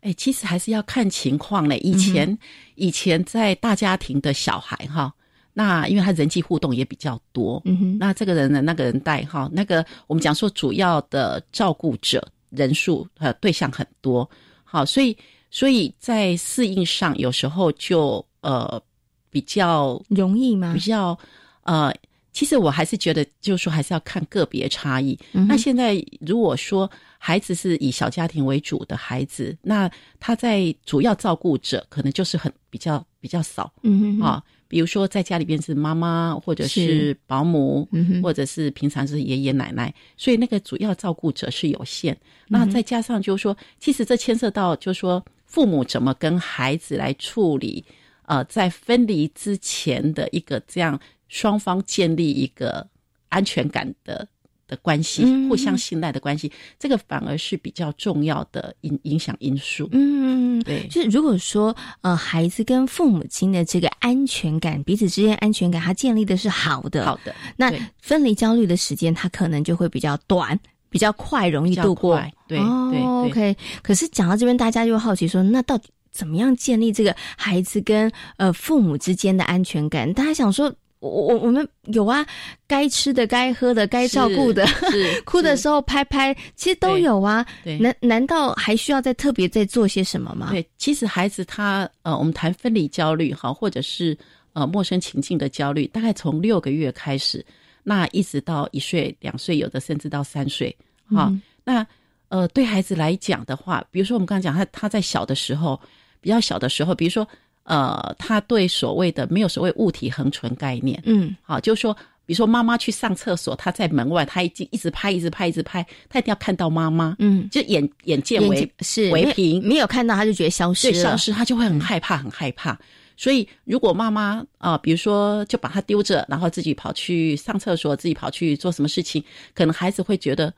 [0.02, 1.78] 哎，其实还是要看情况嘞。
[1.78, 2.38] 以前，
[2.74, 5.12] 以前在大家庭的小孩哈，
[5.54, 14.28] 那因为他人际互动也比较多，嗯哼，那这个人呢，那个人带哈，那个我们讲说主要的照顾者人数呃对象很多，
[14.64, 15.16] 好，所以
[15.50, 18.82] 所以在适应上有时候就呃
[19.30, 20.72] 比较容易吗？
[20.74, 21.18] 比较
[21.62, 21.94] 呃。
[22.32, 25.18] 其实我还是觉得，就是说还是要看个别差异。
[25.32, 37.86] 那现在如果说孩子是以小家庭为主的孩子，那他在主要照顾者可能就是很比较比较少，嗯啊，比如说在家里边是妈妈或者是保姆，
[38.22, 42.16] 或者是平常是爷爷奶奶，所以那个主要照顾者是有限。
[42.48, 47.84] 那再加上就是说，其实这牵涉到就是说父母怎么跟孩子来处理，
[48.24, 50.98] 呃，在分离之前的一个这样。
[51.32, 52.86] 双方建立一个
[53.30, 54.28] 安全感的
[54.68, 59.88] 的关系，互相信赖的关系，这个反而是比较重要的影影响因素。
[59.92, 70.58] 嗯，对，就是如果说呃，孩子跟父母亲的这个安全感，彼此之间安全感，他建立的是好的，好的，那分离焦虑的时间，他可能就会比较短。
[70.90, 72.22] 比较快，容易度过。
[72.46, 73.56] 对对，OK。
[73.82, 80.12] 可是讲到这边，大家就好奇说，那到底怎么样建立这个孩子跟呃父母之间的安全感？
[80.12, 80.70] 大家想说，
[81.02, 82.24] 我我我们有啊，
[82.68, 84.64] 该吃的、该喝的、该照顾的，
[85.26, 87.44] 哭的时候拍拍，其实都有啊。
[87.80, 90.50] 难难道还需要再特别再做些什么吗？
[90.52, 94.16] 对，其实孩子他呃，我们谈分离焦虑哈，或者是
[94.52, 97.44] 呃陌生情境的焦虑，大概从六个月开始。
[97.82, 100.74] 那一直到一岁、两岁，有的甚至到三岁，
[101.10, 101.32] 哈。
[101.64, 101.84] 那
[102.28, 105.78] 呃，对孩子来讲的话，比如说我们刚刚讲他他在小的时候，
[106.20, 107.26] 比较小的时候，比如说
[107.64, 111.94] 呃，他对所谓的没有所谓物体恒存概念，嗯，好，就是说，
[112.26, 122.78] 比如说妈妈去上厕所，他在门外，他已经一直拍，一直拍，一直拍，他一定要看到妈妈，嗯，就眼眼见为是为凭，没有看到他就觉得消失了，消失他就会很害怕，很害怕。
[123.16, 129.22] 所以，如果妈妈啊，比如说就把他丢着，然后自己跑去上厕所，自己跑去做什么事情，
[129.54, 130.52] 可能孩子会觉得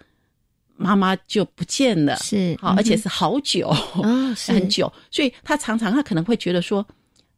[0.76, 4.92] 妈妈就不见了，是好，而且是好久啊，是很久。
[5.10, 6.86] 所以他常常他可能会觉得说，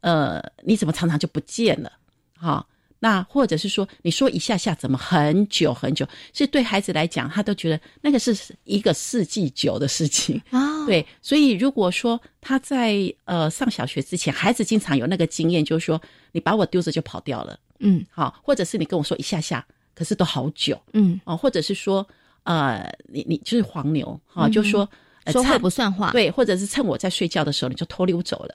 [0.00, 1.92] 呃，你怎么常常就不见了？
[2.34, 2.66] 哈。
[2.98, 6.08] 那或者是说，你说一下下怎么很久很久？
[6.32, 8.34] 是对孩子来讲，他都觉得那个是
[8.64, 10.86] 一个世纪久的事情啊。
[10.86, 16.00] 对，所以如果说他在呃上小学之前，孩子经常有那个经验，就是说
[16.32, 19.64] 你把我丢着就跑掉了，嗯，好，或者是你跟我说一下下，
[19.94, 22.04] 可是都好久，嗯，哦，或者是说
[22.46, 24.88] 呃，你你就是黄牛，哈，就说
[25.26, 28.54] 说话不算话，对，或者是趁我在睡觉的时候你就偷溜走了，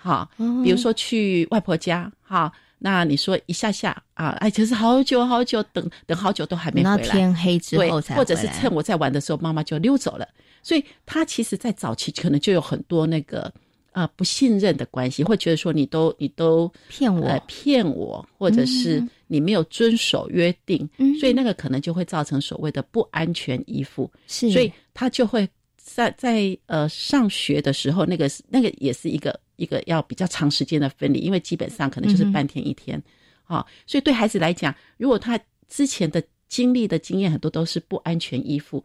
[0.00, 0.28] 哈，
[0.62, 2.52] 比如说去外婆家，哈。
[2.76, 6.98] 那你说一下下啊，哎，可是好久好久，等等好久都还没回来。
[6.98, 10.28] 天黑之后才或者是趁我在玩的时候，妈妈就溜走了。
[10.62, 13.50] 所以他其实，在早期可能就有很多那个
[13.94, 20.86] 啊不信任的关系，会觉得说你都你都骗我，骗我，或者是你没有遵守约定，
[21.18, 24.10] 所以那个可能就会造成所谓的不安全依附。
[24.26, 29.40] 是，所以他就会在在呃上学的时候，那个那个也是一个。
[29.56, 33.00] 一个要比较长时间的分离，因为基本上可能就是半天一天，
[33.44, 35.38] 啊，所以对孩子来讲，如果他
[35.68, 38.82] 之前的经历的经验很多都是不安全依附，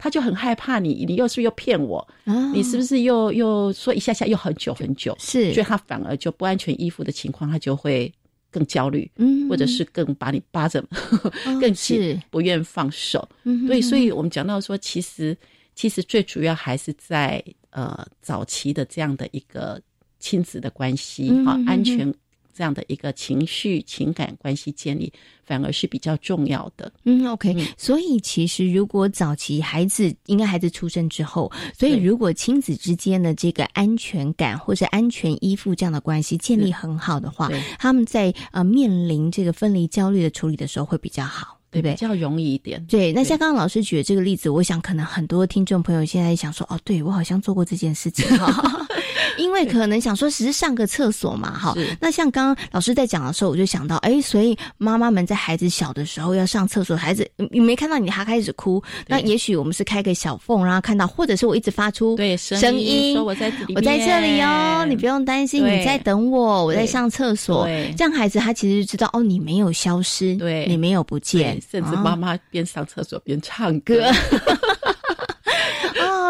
[0.00, 2.06] 他就很害怕你，你又是又骗我，
[2.54, 8.10] 你是不是又又说一下下又很久很久，是，所以他反而就不安全依附的情况，他就会
[8.50, 10.82] 更焦虑，嗯，或者是更把你扒着，
[11.60, 13.28] 更紧，不愿放手，
[13.68, 15.36] 对，所以我们讲到说，其实
[15.74, 19.80] 其实最主要还是在呃早期的这样的一个。
[20.22, 22.14] 亲子的关系啊，安全
[22.54, 25.12] 这样的一个情绪情感关系建立，
[25.44, 26.92] 反而是比较重要的。
[27.04, 27.56] 嗯，OK。
[27.76, 41.56] 所以其实如果早期孩子，应该孩子出生之后，所以如果亲子之间的这个安全感或者安全依附这样的关系建立很好的话，他们在呃面临这个分离焦虑的处理的时候会比较好。
[41.72, 41.92] 对不对？
[41.94, 42.84] 比较容易一点。
[42.86, 48.88] 对，那像刚刚老师举的这个例子，我想可能很多听众朋友现在想说，哦，对我好像做过这件事情哈，
[49.38, 51.74] 因为可能想说只是上个厕所嘛，哈。
[52.00, 67.66] 那像刚刚老师在讲的时候，我就想到，哎，所以妈妈们在孩子小的时候要上厕所，孩子你没看到你他开始哭，那也许我们是开个小缝，然后看到，或者是我一直发出对声音，说我在我在这里哦，你不用担心，你在等我，我在上厕所，
[67.96, 71.60] 这样孩子他其实就知道，哦，你没有消失，对，你没有不见。
[71.70, 74.10] 甚至妈妈边上厕所边唱歌，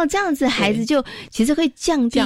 [0.00, 2.20] 哦，这样子孩子就其实会降低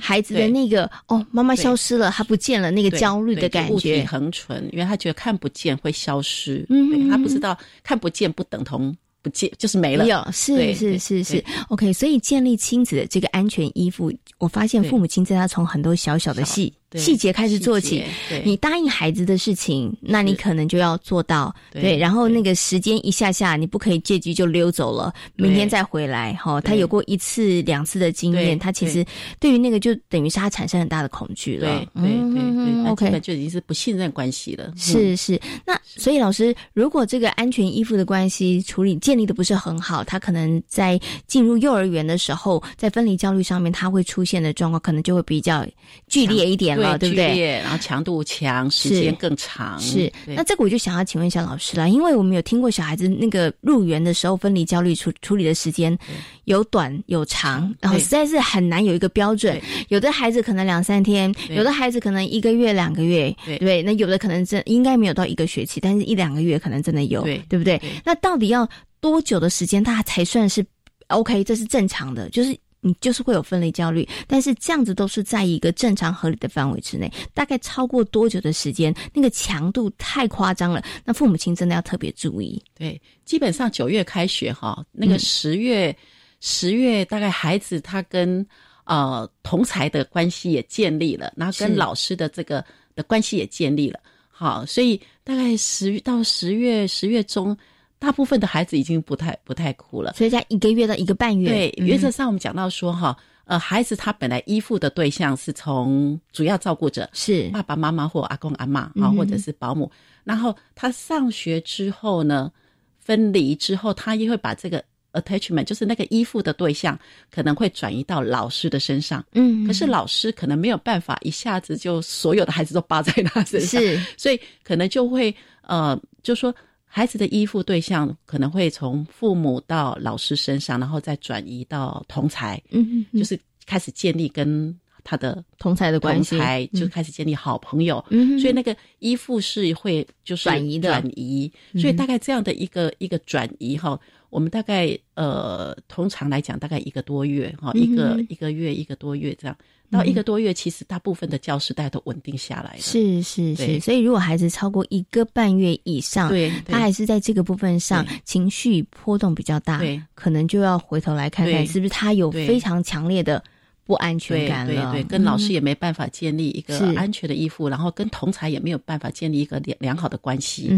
[0.00, 8.96] 孩子的那个哦，妈妈消失了，他不见了那个焦虑的感觉，恒存，因为他觉得看不见会消失，嗯，他不知道看不见不等同。
[9.22, 11.24] 不见就是没了，有是是是。
[11.24, 11.92] 是，OK。
[11.92, 18.04] 所以建立亲子的这个安全依附，我发现父母亲在他从很多小小的细细节开始做起。
[18.44, 21.54] 你答应孩子的事情，那你可能就要做到。
[21.72, 26.32] 对，然后那个时间一下下，你不可以借机就溜走了，明天再回来。
[26.34, 29.04] 哈，他有过一次两次的经验，他其实
[29.40, 31.84] 对于那个就等于是他产生很大的恐惧了。
[31.94, 34.72] 对对对，OK，就已经是不信任关系了。
[34.76, 45.66] 是是，那所以老师，如果这个安全依附的关系处理建立的不是很好，他可能在进入幼儿园的时候，在分离焦虑上面，他会出现的状况可能就会比较
[46.06, 47.60] 剧烈一点了，对不对？
[47.62, 49.78] 然后强度强，时间更长。
[49.80, 55.96] 是，那这个我就想要请问一下老师了，因为我们有听过小孩子那个入园的时候，分离焦虑处处理的时间
[56.44, 59.60] 有短有长，然后实在是很难有一个标准。
[59.88, 67.80] 有的孩子可能两三天，有的孩子可能一个月、两个月，对，那有的可能真应该没有到一个学期，但是一两个月可能真的有，对不对？
[68.04, 68.68] 那到底要
[69.00, 70.64] 多久的时间，他才算是
[71.08, 71.44] OK？
[71.44, 77.12] 这是正常的，就是你就是会有分离焦虑，但是这样子都是在一个正常合理的范围之内。
[77.34, 82.62] 大概超过多久的时间，那个强度太夸张了，那父母亲真的要特别注意。
[82.74, 85.96] 对，基本上九月开学哈，那个十月
[86.40, 88.46] 十月大概孩子他跟
[88.84, 92.64] 呃同才的关系也建立了，然后跟老师的这个
[92.94, 93.98] 的关系也建立了。
[94.30, 97.56] 好，所以大概十到十月十月中，
[97.98, 100.12] 大部分的孩子已经不太不太哭了。
[100.14, 107.48] 所以在一个月到一个半月，对，原则上我们讲到说哈，呃，孩子他本来依附的对象是从主要照顾者是。
[107.50, 109.90] 爸爸妈妈或阿公阿妈啊，或者是保姆，
[110.24, 112.52] 然后他上学之后呢，
[112.98, 114.82] 分离之后，他也会把这个。
[115.16, 116.98] attachment 就是那个依附的对象
[117.30, 126.54] 可能会转移到老师的身上，嗯，可是老师可能没有办法一下子就所有的孩子都扒在他身上，是，所以可能就会呃，就说
[126.96, 134.74] 孩子的依附对象可能会从父母到老师身上，然后再转移到同才，嗯嗯，就是开始建立跟
[135.04, 136.38] 他的同才的关系，
[136.72, 140.88] 就开始建立好朋友，嗯，所以那个依附是会就是转移的。
[140.88, 144.00] 转移，所以大概这样的一个一个转移哈。
[144.30, 149.56] 我们大概呃，通常来讲，大概一个多月哈，一个一个月一个多月这样，
[149.90, 152.80] 到一个多月，其实大部分的教师大家都稳定下来了。
[152.80, 163.42] 是是是，所以如果孩子超过一个半月以上，对，他还是在这个部分上情绪波动比较大，对，可能就要回头来看看是不是他有非常强烈的。
[163.86, 170.68] 不安全感了，对对，跟老师也没办法建立一个安全的依附，然后跟同才也没有办法建立一个良良好的关系，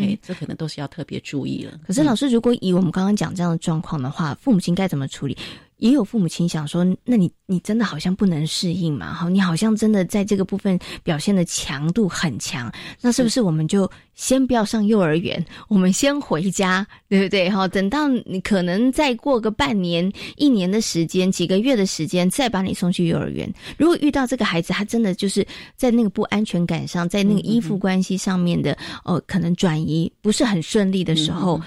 [0.00, 1.78] 哎，这可能都是要特别注意了。
[1.84, 5.36] 可是老师，如果以我们刚刚讲这样的状况的话，父母亲该怎么处理？
[5.82, 9.12] 也有父母亲想说，那你你真的好像不能适应嘛？
[9.12, 17.50] 哈，你好像真的在这个部分表现的强度很强，那是不是我们就先不要上幼儿园，我们先回家，对不对？
[17.50, 23.52] 哈，等到你可能再过个半年、一年的时间、几个月的时间，再把你送去幼儿园。
[23.76, 31.60] 如果遇到这个孩子，他真的就是在那个不安全感上，在那个依附关系上面的，哦，可能转移不是很顺利的时候，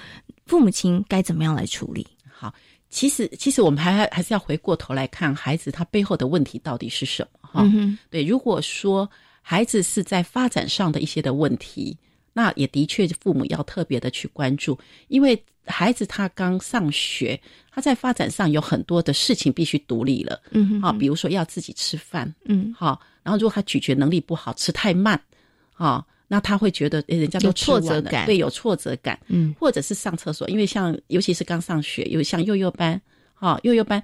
[0.46, 2.06] 父母亲该怎么样来处理？
[2.32, 2.50] 好。
[2.88, 7.64] 其实，其实我们还还是要回过头来看孩子他背后的问题到底是什么哈？
[8.08, 9.10] 对，如果说
[9.42, 11.96] 孩子是在发展上的一些的问题，
[12.32, 14.78] 那也的确父母要特别的去关注，
[15.08, 17.38] 因为孩子他刚上学，
[17.70, 25.20] 他在发展上有很多的事情必须独立了，嗯，好，比如说要自己吃饭，嗯，好，然后如果他咀嚼能力不好，吃太慢，
[25.74, 26.04] 啊。
[26.28, 33.00] 那他会觉得，诶，人家都挫折感，对，有挫折感，嗯，或者是上厕所，因为像尤其是刚上学，有像幼幼班，
[33.34, 34.02] 哈，幼幼班，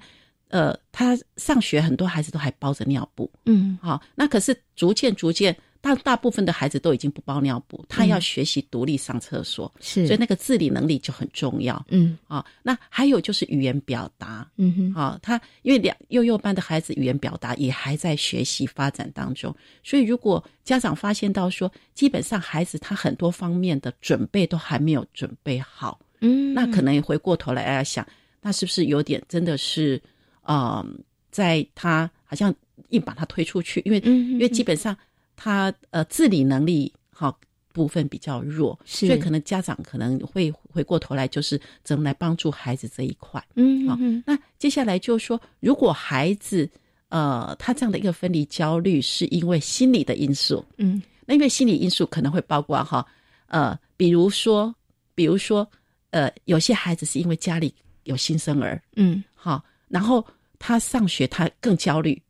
[0.49, 5.55] 呃，他上学很多孩子都还包着尿布，嗯，好，那可是逐渐逐渐。
[5.83, 11.85] 大大部分的孩子都已经不包尿布，他要学习独立上厕所，是，所以那个自理能力就很重要。
[11.89, 19.53] 嗯，啊，那还有就是语言表达，嗯哼，啊，他因为两幼幼班的孩子语言表达也还在学习发展当中，
[19.83, 28.07] 所以如果家长发现到说，基本上孩子他很多方面的准备都还没有准备好，嗯，那可能回过头来要想，
[28.41, 30.01] 那是不是有点真的是，
[30.43, 30.81] 呃，
[31.29, 32.55] 在他好像
[32.91, 34.95] 硬把他推出去，因为因为基本上。
[35.35, 37.37] 他呃自理能力好
[37.71, 43.43] 部分比较弱，所以可能家长可能会回过头来就是怎么来帮助孩子这一块。
[43.55, 46.69] 嗯，好，那接下来就是说，如果孩子
[47.09, 53.03] 呃他这样的一个分离焦虑是因为心理的因素，嗯，那因为心理因素可能会包括哈
[53.47, 54.73] 呃，比如说
[55.15, 55.67] 比如说
[56.11, 57.73] 呃有些孩子是因为家里
[58.03, 60.23] 有新生儿，嗯，好，然后
[60.59, 62.21] 他上学他更焦虑。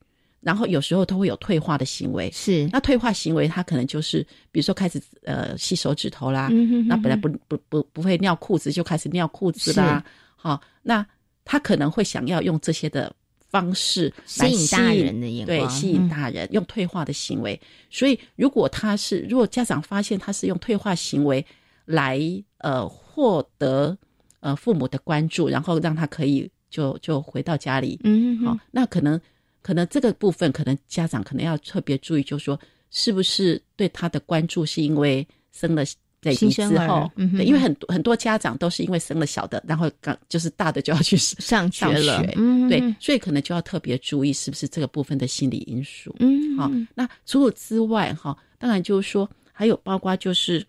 [0.43, 4.21] 然后有时候他会有退化的行为，是那退化行为，他可能就是
[4.51, 6.49] 比如说开始呃吸手指头啦，
[6.85, 10.03] 那本来不不不不会尿裤子，就开始尿裤子啦。
[10.35, 11.05] 好，那
[11.45, 13.09] 他可能会想要用这些的
[13.49, 17.57] 方式来吸引大人的眼光，对，吸引大人用退化的行为。
[17.89, 21.45] 所以如果他是如果家长发现他是用退化行为
[21.85, 22.19] 来
[22.57, 23.97] 呃获得
[24.41, 29.17] 呃父母的关注，然后让他可以就就回到家里，嗯，好，那可能。
[29.63, 32.59] 可能这个部分，可能家长可能要特别注意，就是说，
[32.91, 35.83] 是不是对他的关注是因为生了
[36.21, 42.23] baby 之后，对，因为很多很多家长都是因为生了小的，然后刚就是大的就要去上学了，
[42.69, 46.15] 对，所以可能就要特别注意是不是这个部分的心理因素。
[46.19, 50.65] 嗯，好，那除此之外，哈，当然就是说，还有包括就是，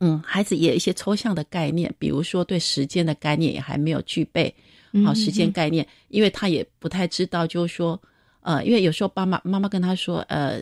[0.00, 4.52] 嗯，孩子也有一些抽象的概念，比如说对时间的概念也还没有具备。
[5.04, 8.00] 好，时间概念，因为他也不太知道，就是说，
[8.40, 10.58] 呃，因为有时候爸妈妈妈跟他说，呃，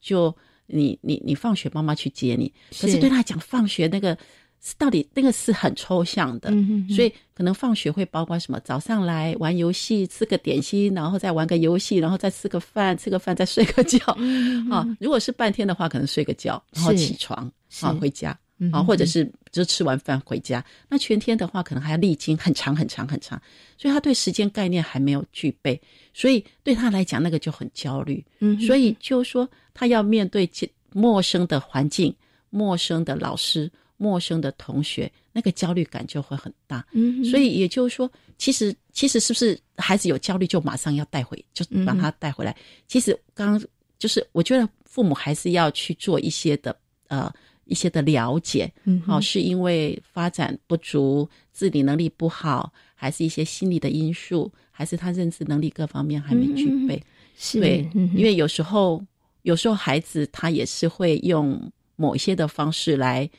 [0.00, 0.34] 就
[0.66, 2.52] 你你你放学，妈妈去接你。
[2.80, 4.18] 可是对他讲，放学那个
[4.60, 6.50] 是到底那个是很抽象的，
[6.90, 8.58] 所以可能放学会包括什么？
[8.64, 13.98] 早上来玩游戏，吃个点心，然后再玩个游戏，然后再吃个饭，吃个饭再睡个觉。
[14.72, 17.48] 啊，如果是半天的话，可能睡个觉，然后起床，
[17.80, 18.36] 啊，回家，
[18.72, 20.64] 啊，或者是就吃完饭回家。
[20.88, 23.40] 那全天的话，可能还要历经很长很长很长，
[23.76, 25.80] 所以他对时间概念还没有具备，
[26.12, 28.24] 所以对他来讲那个就很焦虑。
[28.40, 30.50] 嗯，所以就说他要面对
[30.92, 32.14] 陌生的环境、
[32.50, 33.70] 陌生的老师。
[34.00, 36.86] 陌生的同学，那个焦虑感就会很大。
[36.92, 42.56] 嗯，所以也就是说，其实其实是不是孩子有焦虑就马上要带回，就把他带回来？
[42.86, 46.78] 其实刚刚就是我觉得父母还是要去做一些的
[47.08, 47.28] 呃
[47.68, 48.70] 一些的了解。
[48.84, 57.00] 嗯，好，是因为发展不足、自理能力不好，还是一些心理的因素，还是他认知能力各方面还没具备？
[57.36, 59.00] 是，对，因为有时候
[59.42, 63.30] 有时候孩子他也是会用某一些的方式来。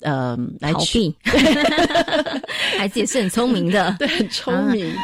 [0.00, 1.14] 呃，来逃避，
[2.76, 4.94] 孩子也是很聪明的，对，很聪明。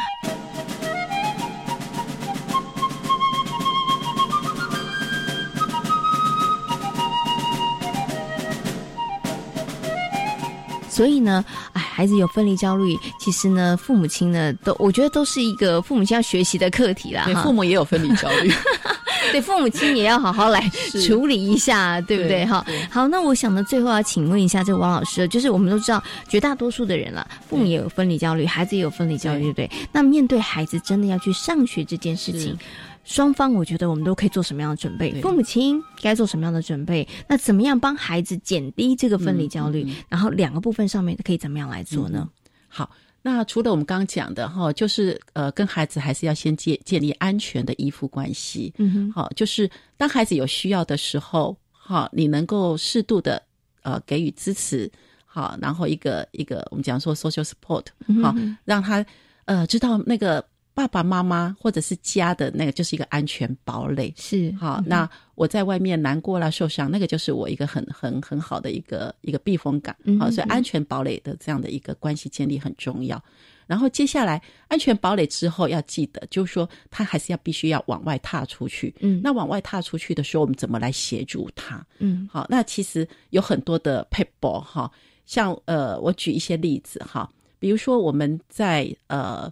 [11.01, 11.43] 所以呢，
[11.73, 17.23] 哎，孩子有分离焦虑，其实呢，父母亲呢，都我觉得都是一个父母亲要学习的课题啦。
[17.25, 18.53] 对，父母也有分离焦虑。
[19.31, 20.61] 对，父母亲也要好好来
[21.03, 22.45] 处理一下，对不对？
[22.45, 29.71] 哈，好，那我想呢，最后要请问一下这个王老师，就是我们都知道，绝大多数的人了，父母也有分离焦虑，孩子也有分离焦虑，对不对？
[29.91, 32.55] 那面对孩子真的要去上学这件事情，
[33.03, 35.21] 双方我觉得我们都可以做什么样的准备？
[35.21, 37.07] 父母亲该做什么样的准备？
[37.27, 39.85] 那怎么样帮孩子减低这个分离焦虑？
[40.07, 42.29] 然后两个部分上面可以怎么样来做呢？
[42.67, 42.89] 好。
[43.23, 48.73] 那除了我们刚刚讲的哈，就是呃，跟孩子还是要先建建立安全的依附关系。
[48.79, 53.39] 嗯哼，好，就是当孩子有需要的时候，哈，你能够适度的
[53.83, 54.91] 呃给予支持，
[55.23, 57.85] 好，然后一个一个我们讲说 social support，
[58.23, 58.33] 好，
[58.65, 59.05] 让他
[59.45, 60.43] 呃知道那个。
[60.81, 64.81] 爸爸妈妈或者是家的那个就是一个安全堡垒，是好。
[64.85, 69.95] 那我在外面难过了、受伤，那个就是我一个很很很好的一个一个避风港。
[70.19, 73.23] 好，所以安全堡垒的这样的一个关系建立很重要。
[73.67, 78.93] 然后接下来安全堡垒之后要记得，就是说他还是要必须要往外踏出去。
[78.99, 81.85] 嗯，那往外踏出去的时候，我们怎么来协助他？
[81.99, 82.47] 嗯，好。
[82.49, 84.91] 那其实有很多的 people 哈，
[85.25, 87.29] 像呃，我举一些例子哈，
[87.59, 89.51] 比如说我们在呃。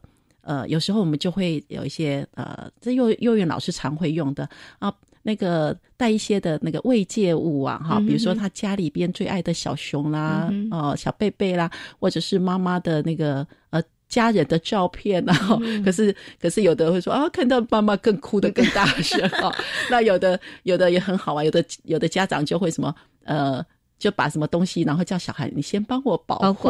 [0.49, 4.91] 呃，有时候我们就会有一些呃，这幼幼儿园老师常会用的啊，
[5.21, 11.69] 那个带一些的那个慰藉物啊，哈，比如说他家里边最爱的小熊啦，哦，小贝贝啦，
[11.99, 15.59] 或者是妈妈的那个呃家人的照片啊。
[15.85, 19.53] 可是可是有的会说啊，看到妈妈更哭的更大声啊。
[19.91, 22.95] 那有的有的也很好玩，有的有的家长就会什么
[23.25, 23.63] 呃。
[23.99, 26.69] 就把什么东西，然后叫小孩你先帮我保护，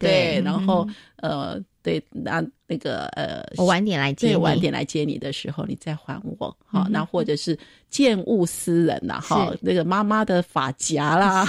[0.00, 7.58] 对，然后呃，对，那那个呃，我晚点来接你，晚点来接你的时候，你再还我，好，那或者是
[7.88, 11.46] 见物思人呐，哈，那个妈妈的发夹啦，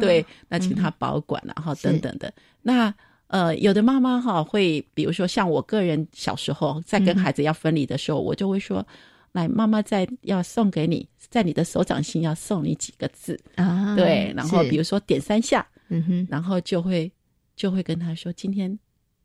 [0.00, 2.32] 对，那请他保管然后等等的。
[2.62, 2.94] 那
[3.28, 8.86] 呃，有的妈妈哈会，比如说像我个人小时候在跟孩子要分离的时候，我就会说。
[9.32, 13.96] 来，妈妈在要送给你，在你的手掌心要送你几个字啊？
[13.96, 17.10] 对，然后比如说点三下，嗯哼，然后就会
[17.56, 18.78] 就会跟他说，今天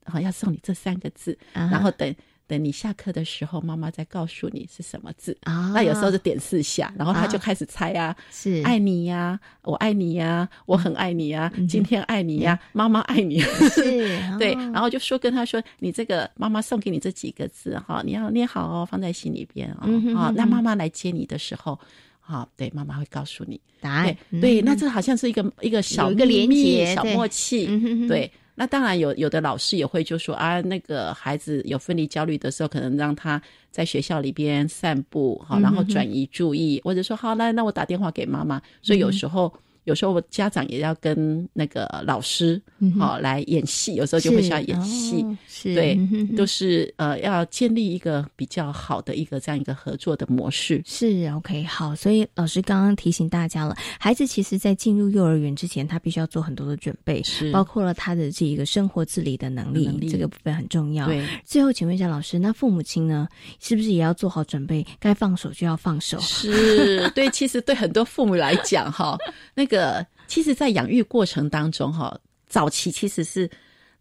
[0.08, 2.16] 好要送你这三个字，然后等。
[2.50, 5.38] 等你下课的时候，妈妈再告诉你是什么字。
[5.42, 5.70] 啊？
[5.76, 8.62] 那有时候就点四下，然后他就开始猜啊，是。
[8.64, 13.82] 爱你呀，我爱你呀，我很爱你呀，今天爱你呀，妈妈爱你，是，
[14.40, 19.86] 对，然后就说跟他说，你这个妈妈送给你这几个字哈，你要念好哦，放在心里边啊，
[20.16, 21.78] 好，那妈妈来接你的时候，
[22.22, 23.60] 好，对，妈妈会告诉你。
[23.82, 27.68] 答案，对，那这好像是一个一个小一个连接，小默契，
[28.08, 28.32] 对。
[28.60, 33.40] 那当然有，有的老师也会就说啊，那个孩子有分离焦虑的时候，可能让他
[33.72, 38.62] 在学校里边散步，好，然后转移注意，或者说好，那那我打电话给妈妈。
[38.82, 39.54] 所以有时候。
[39.88, 42.62] 有时候家长也要跟那个老师
[43.00, 45.26] 好来演戏，有时候就会需要演戏，
[45.64, 45.98] 对，
[46.36, 50.82] 都是呃要建立一个比较好的一个这样一个合作的模式。
[50.86, 61.06] 是 OK 好，所以老师刚刚提醒大家了，孩子其实在进入幼儿园之前，他必须要做很多的准备，是包括了他的这一个生活自理的能力，这个部分很重要。
[61.08, 63.26] 对，最后请问一下老师，那父母亲呢，
[63.62, 64.86] 是不是也要做好准备？
[65.00, 66.20] 该放手就要放手。
[66.20, 69.18] 是对，其实对很多父母来讲，哈，
[69.56, 69.77] 那个。
[69.78, 72.18] 呃，其实，在养育过程当中，哈，
[72.48, 73.50] 早期其实是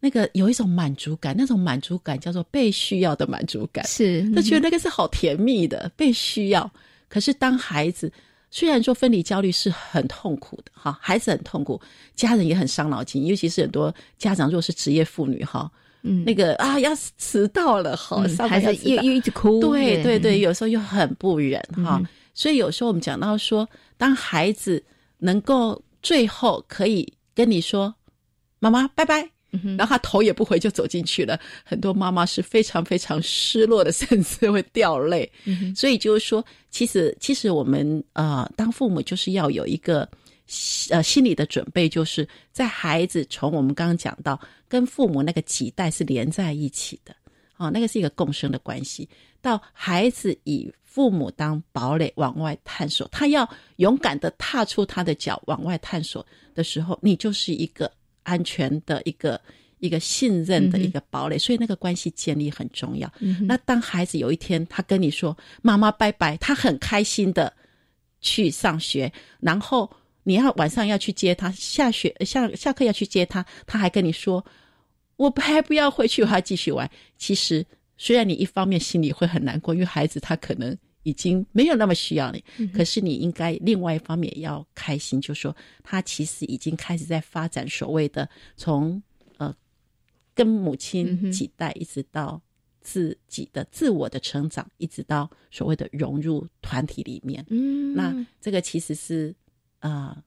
[0.00, 6.70] 那个有一种满足感，那种满足感叫做被需要的满足感，是，他觉得那个是好甜蜜的被需要。
[7.08, 8.12] 可是，当孩子
[8.50, 11.80] 虽然说分离焦虑是很痛苦的哈，孩子很痛苦，
[12.14, 15.70] 家人也很伤脑筋，尤其是很多家长如果是职业妇女哈，
[16.02, 22.02] 嗯，那个啊要迟到了哈，孩子又又一直哭，对对对，有时候又很不忍哈，
[22.34, 24.82] 所以有时候我们讲到说，当孩子
[25.18, 27.94] 能够最后可以跟你说
[28.58, 29.28] 妈妈拜拜。
[29.78, 35.32] 然后他头也不回就走进去了，很多妈妈是非常非常失落的，甚至会掉泪。
[35.74, 40.06] 所以就是说，其实其实我们呃当父母就是要有一个
[40.90, 44.38] 呃心理的准备，就是在孩子从我们刚刚讲到
[44.68, 47.16] 跟父母那个脐带是连在一起的，
[47.56, 49.08] 哦，那个是一个共生的关系。
[49.46, 57.90] 到孩子以父母当堡垒往外探索，他要勇敢的踏出他的脚往外探索的时候，你就是一个。
[58.28, 59.40] 安全的一个
[59.78, 63.08] 一个信任的一个堡垒，所以那个关系建立很重要。
[63.46, 67.52] 那当孩子有一天他跟你说“妈妈拜拜”，他很开心的
[68.20, 69.88] 去上学，然后
[70.24, 74.44] 你要晚上要去接他，下学下下课要去接他，他还跟你说
[75.14, 76.90] “我还不要回去，我还继续玩”。
[77.16, 77.64] 其实
[77.96, 80.76] 虽然你一方面心里会很难过，因为孩子他可能。
[81.02, 82.44] 已经没有那么需要你，
[82.74, 89.00] 可是你应该另外一方面也要开心，就说他其实已经开始在发展所谓的从
[89.36, 89.54] 呃
[90.34, 92.42] 跟母亲几代一直到
[92.80, 97.46] 自己的自我的成长，一直到所谓的融入团体里面。
[97.50, 99.32] 嗯，那这个其实是
[99.78, 100.20] 啊，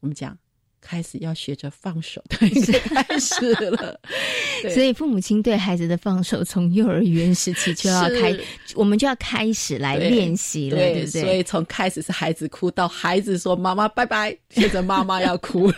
[0.00, 0.36] 我们讲。
[0.84, 3.98] 开始要学着放手的开始了，
[4.74, 8.36] 所以父母亲对孩子的放手，从幼儿园时期就要开，
[8.74, 11.22] 我们就要开始来练习了，对不对？
[11.22, 15.74] 所以从开始是孩子哭，到孩子说妈妈拜拜，接着妈妈要哭了。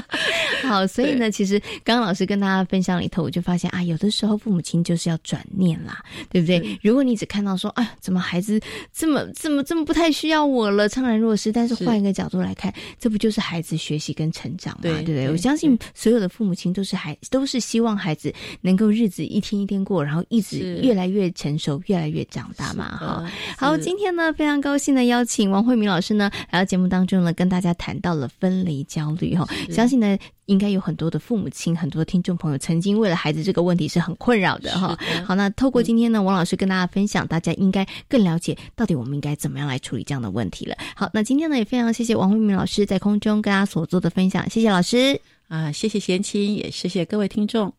[0.62, 6.78] 好，所以呢，其实刚刚老师跟大家分享里头，我就发现啊，有的时候父母亲就是要转念啦，对不对？
[6.82, 8.60] 如果你只看到说，哎，怎么孩子
[8.92, 15.30] 这么这么这么不太需要我了，怅然若失，但是换一个角度来看，这不就是孩子学习跟成长嘛，对不对？
[15.30, 22.96] 我相信所有的父母亲都是孩，都是希望孩子能够日子一天一天过，然后一直越来越成熟，越来越长大嘛。
[22.96, 29.46] 哈，好，今天呢非常高兴的邀请王慧明老师呢来到节目当中呢，跟大家谈到了分离焦虑哈。
[29.70, 30.16] 相信呢
[30.46, 34.98] 应该有很多的父母亲，很多的听众朋友曾经为了孩子这个问题是很困扰的哈。
[35.24, 40.76] 好，那透过今天呢，王老师跟大家分享，大家应该更了解到底我们应该怎么样来处理这样的问题了。
[40.94, 44.48] 好，那今天呢也非常谢谢王慧明老师在空中跟大家所做的分享。
[44.48, 47.72] 谢谢老师啊，谢谢贤青，也谢谢各位听众。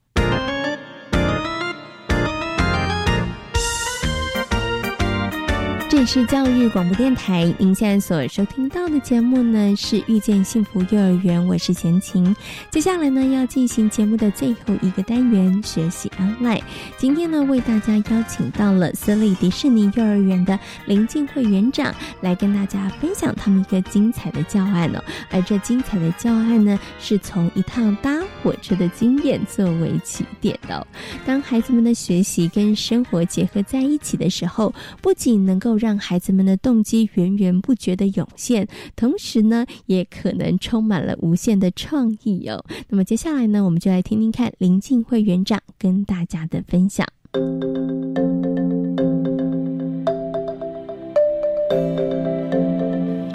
[5.98, 12.36] 这里是教育广播电台，您现在所收听到的节目呢是遇见幸福幼儿园，我是贤琴。
[12.70, 16.62] 接下来呢要进行节目的最后一个单元学习 online。
[17.00, 21.92] 今天呢为大家邀请到了私立迪士尼幼儿园的林静慧园长
[22.22, 25.04] 来跟大家分享他们一个精彩的教案哦。
[25.32, 30.86] 而这精彩的教案呢是从一趟搭火车的经验作为起点的。
[31.26, 34.72] 当孩子们的学习跟生活结合在一起的时候，
[35.02, 38.68] 不仅能够让让孩子们的动机源源不绝的涌现，
[38.98, 42.62] 同时呢，也可能充满了无限的创意哦。
[42.90, 47.08] 那么接下来呢，我们就来听听看林静慧园长跟大家的分享。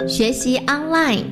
[0.07, 1.23] 学习 online，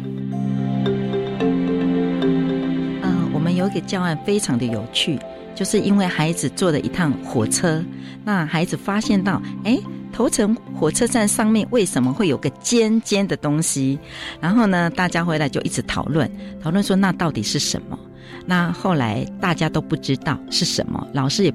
[3.04, 5.20] 呃，我们有一个教案非常的有趣，
[5.54, 7.86] 就是因为孩子坐了一趟火车，
[8.26, 9.78] 那孩子发现到，哎。
[10.22, 13.98] 头城火车站上面为什么会有个尖尖的东西？
[14.40, 17.98] 然后呢，大家回来就一直讨论，讨论说那到底是什么？
[18.46, 21.54] 那后来大家都不知道是什么，老师也，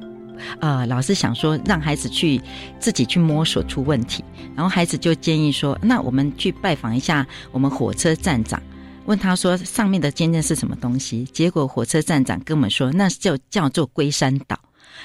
[0.59, 2.41] 呃，老师想说让孩子去
[2.81, 4.25] 自己去摸索出问题，
[4.57, 8.61] 然后孩子就建议说，那我们去拜访一下我们火车站长，
[9.05, 11.23] 问他说上面的尖尖是什么东西？
[11.33, 14.59] 结果火车站长跟我们说，那就叫做龟山岛。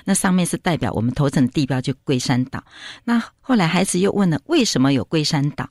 [0.03, 2.63] 那上面是代表我们头城的地标，就龟山岛。
[3.03, 5.69] 那后来孩子又问了，为什么有龟山岛？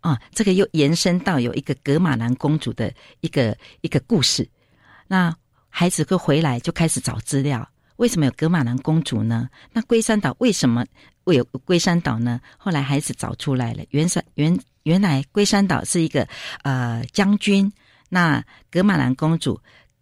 [0.00, 4.48] 啊，这个又延伸到有一个格玛兰公主的一个一个故事。
[5.08, 5.34] 那
[5.68, 9.48] 孩子会回来就开始找资料，为什么有格玛兰公主呢？
[9.72, 10.86] 那龟山岛为什么
[11.24, 12.40] 会有龟山岛呢？
[12.56, 16.28] 后来孩子找出来了，原山原原来龟山岛是一个
[16.62, 17.72] 呃将军，
[18.08, 19.60] 那格玛兰公主。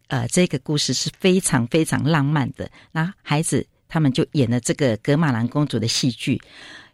[0.09, 2.71] 呃，这个故事是非常非常浪漫的。
[2.93, 6.41] 那孩子他们就演了这个格玛兰公主的戏剧，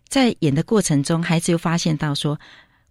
[0.08, 2.38] 在演的过程中，孩子又发现到说，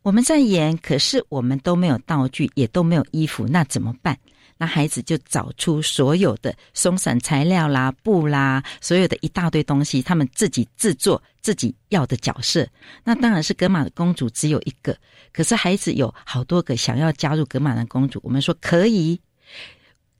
[0.03, 4.17] 我们在演，可是我们都没有道具，也都没有衣服，那怎么办？
[4.57, 12.67] 那孩子就找出所有的松散材料啦、布啦，所有的一大堆东西，他们自己制作自己要的角色。
[13.03, 14.95] 那当然是格玛公主只有一个，
[15.33, 18.19] 可是孩子有好多个想要加入格玛兰公主。
[18.23, 19.19] 我们说可以。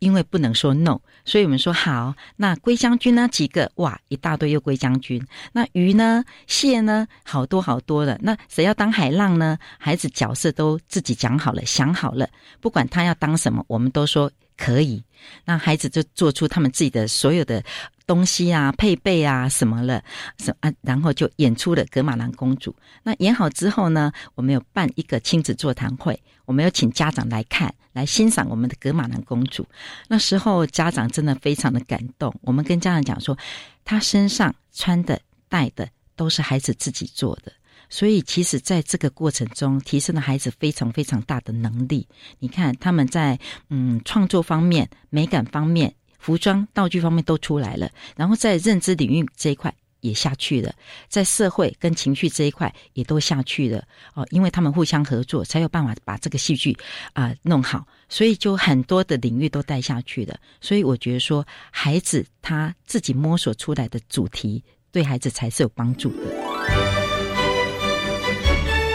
[0.02, 2.16] 因为不能说 no，所以我们说好。
[2.36, 3.28] 那龟将军呢？
[3.28, 5.24] 几个哇，一大堆又龟将军。
[5.54, 6.24] 那鱼呢？
[6.48, 7.08] 蟹呢？
[7.24, 8.20] 好多好多的。
[8.20, 9.60] 那谁要当海浪呢？
[9.78, 12.28] 孩子角色都自己讲好了，想好了，
[12.60, 15.04] 不管他要当什么，我们都说可以。
[15.46, 17.64] 那孩子就做出他们自己的所有的
[18.08, 20.04] 东西啊、配备啊什么了，
[20.40, 22.76] 什啊，然后就演出了格玛兰公主。
[23.04, 27.74] 那演好之后呢，我们有办一个亲子座谈会，我们要请家长来看。
[27.94, 29.68] 来欣赏我们的格玛兰公主，
[30.08, 32.34] 那时候家长真的非常的感动。
[32.40, 33.38] 我们跟家长讲说，
[33.84, 35.20] 她身上穿的、
[35.50, 37.52] 戴的都是孩子自己做的，
[37.90, 42.08] 所以其实在这个过程中，提升了孩子非常非常大的能力。
[42.40, 43.38] 你看他们在
[43.68, 49.76] 嗯创作方面、美感方面、服装道具方面都出来了，然后在认知领域这一块。
[50.02, 50.74] 也下去了，
[51.08, 53.84] 在社会跟情绪这一块也都下去了
[54.14, 56.78] 哦，因为他们互相合作，才有办法把这个戏剧
[57.14, 60.38] 啊弄好，所以就很多的领域都带下去了。
[60.60, 66.51] 所以我觉得说，孩子他自己摸索出来的主题，对孩子才是有帮助的。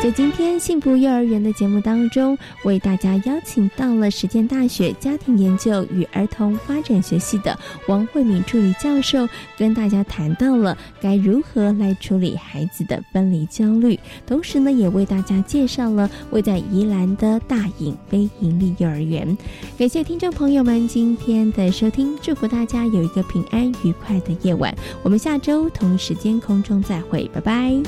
[0.06, 9.28] 在今天幸福幼儿园的节目当中，为大家邀请到了实践大学家庭研究与儿童发展学系的王慧敏助理教授，
[9.58, 19.36] 跟大家谈到了该如何来处理孩子的分离焦虑，同时呢，也为大家介绍了位在宜兰的大隐非营利幼儿园。
[19.76, 24.72] 感谢听众朋友们今天的收听，祝福大家有一个平安愉快的夜晚。
[25.02, 27.82] 我们下周同一时间空中再会，拜拜。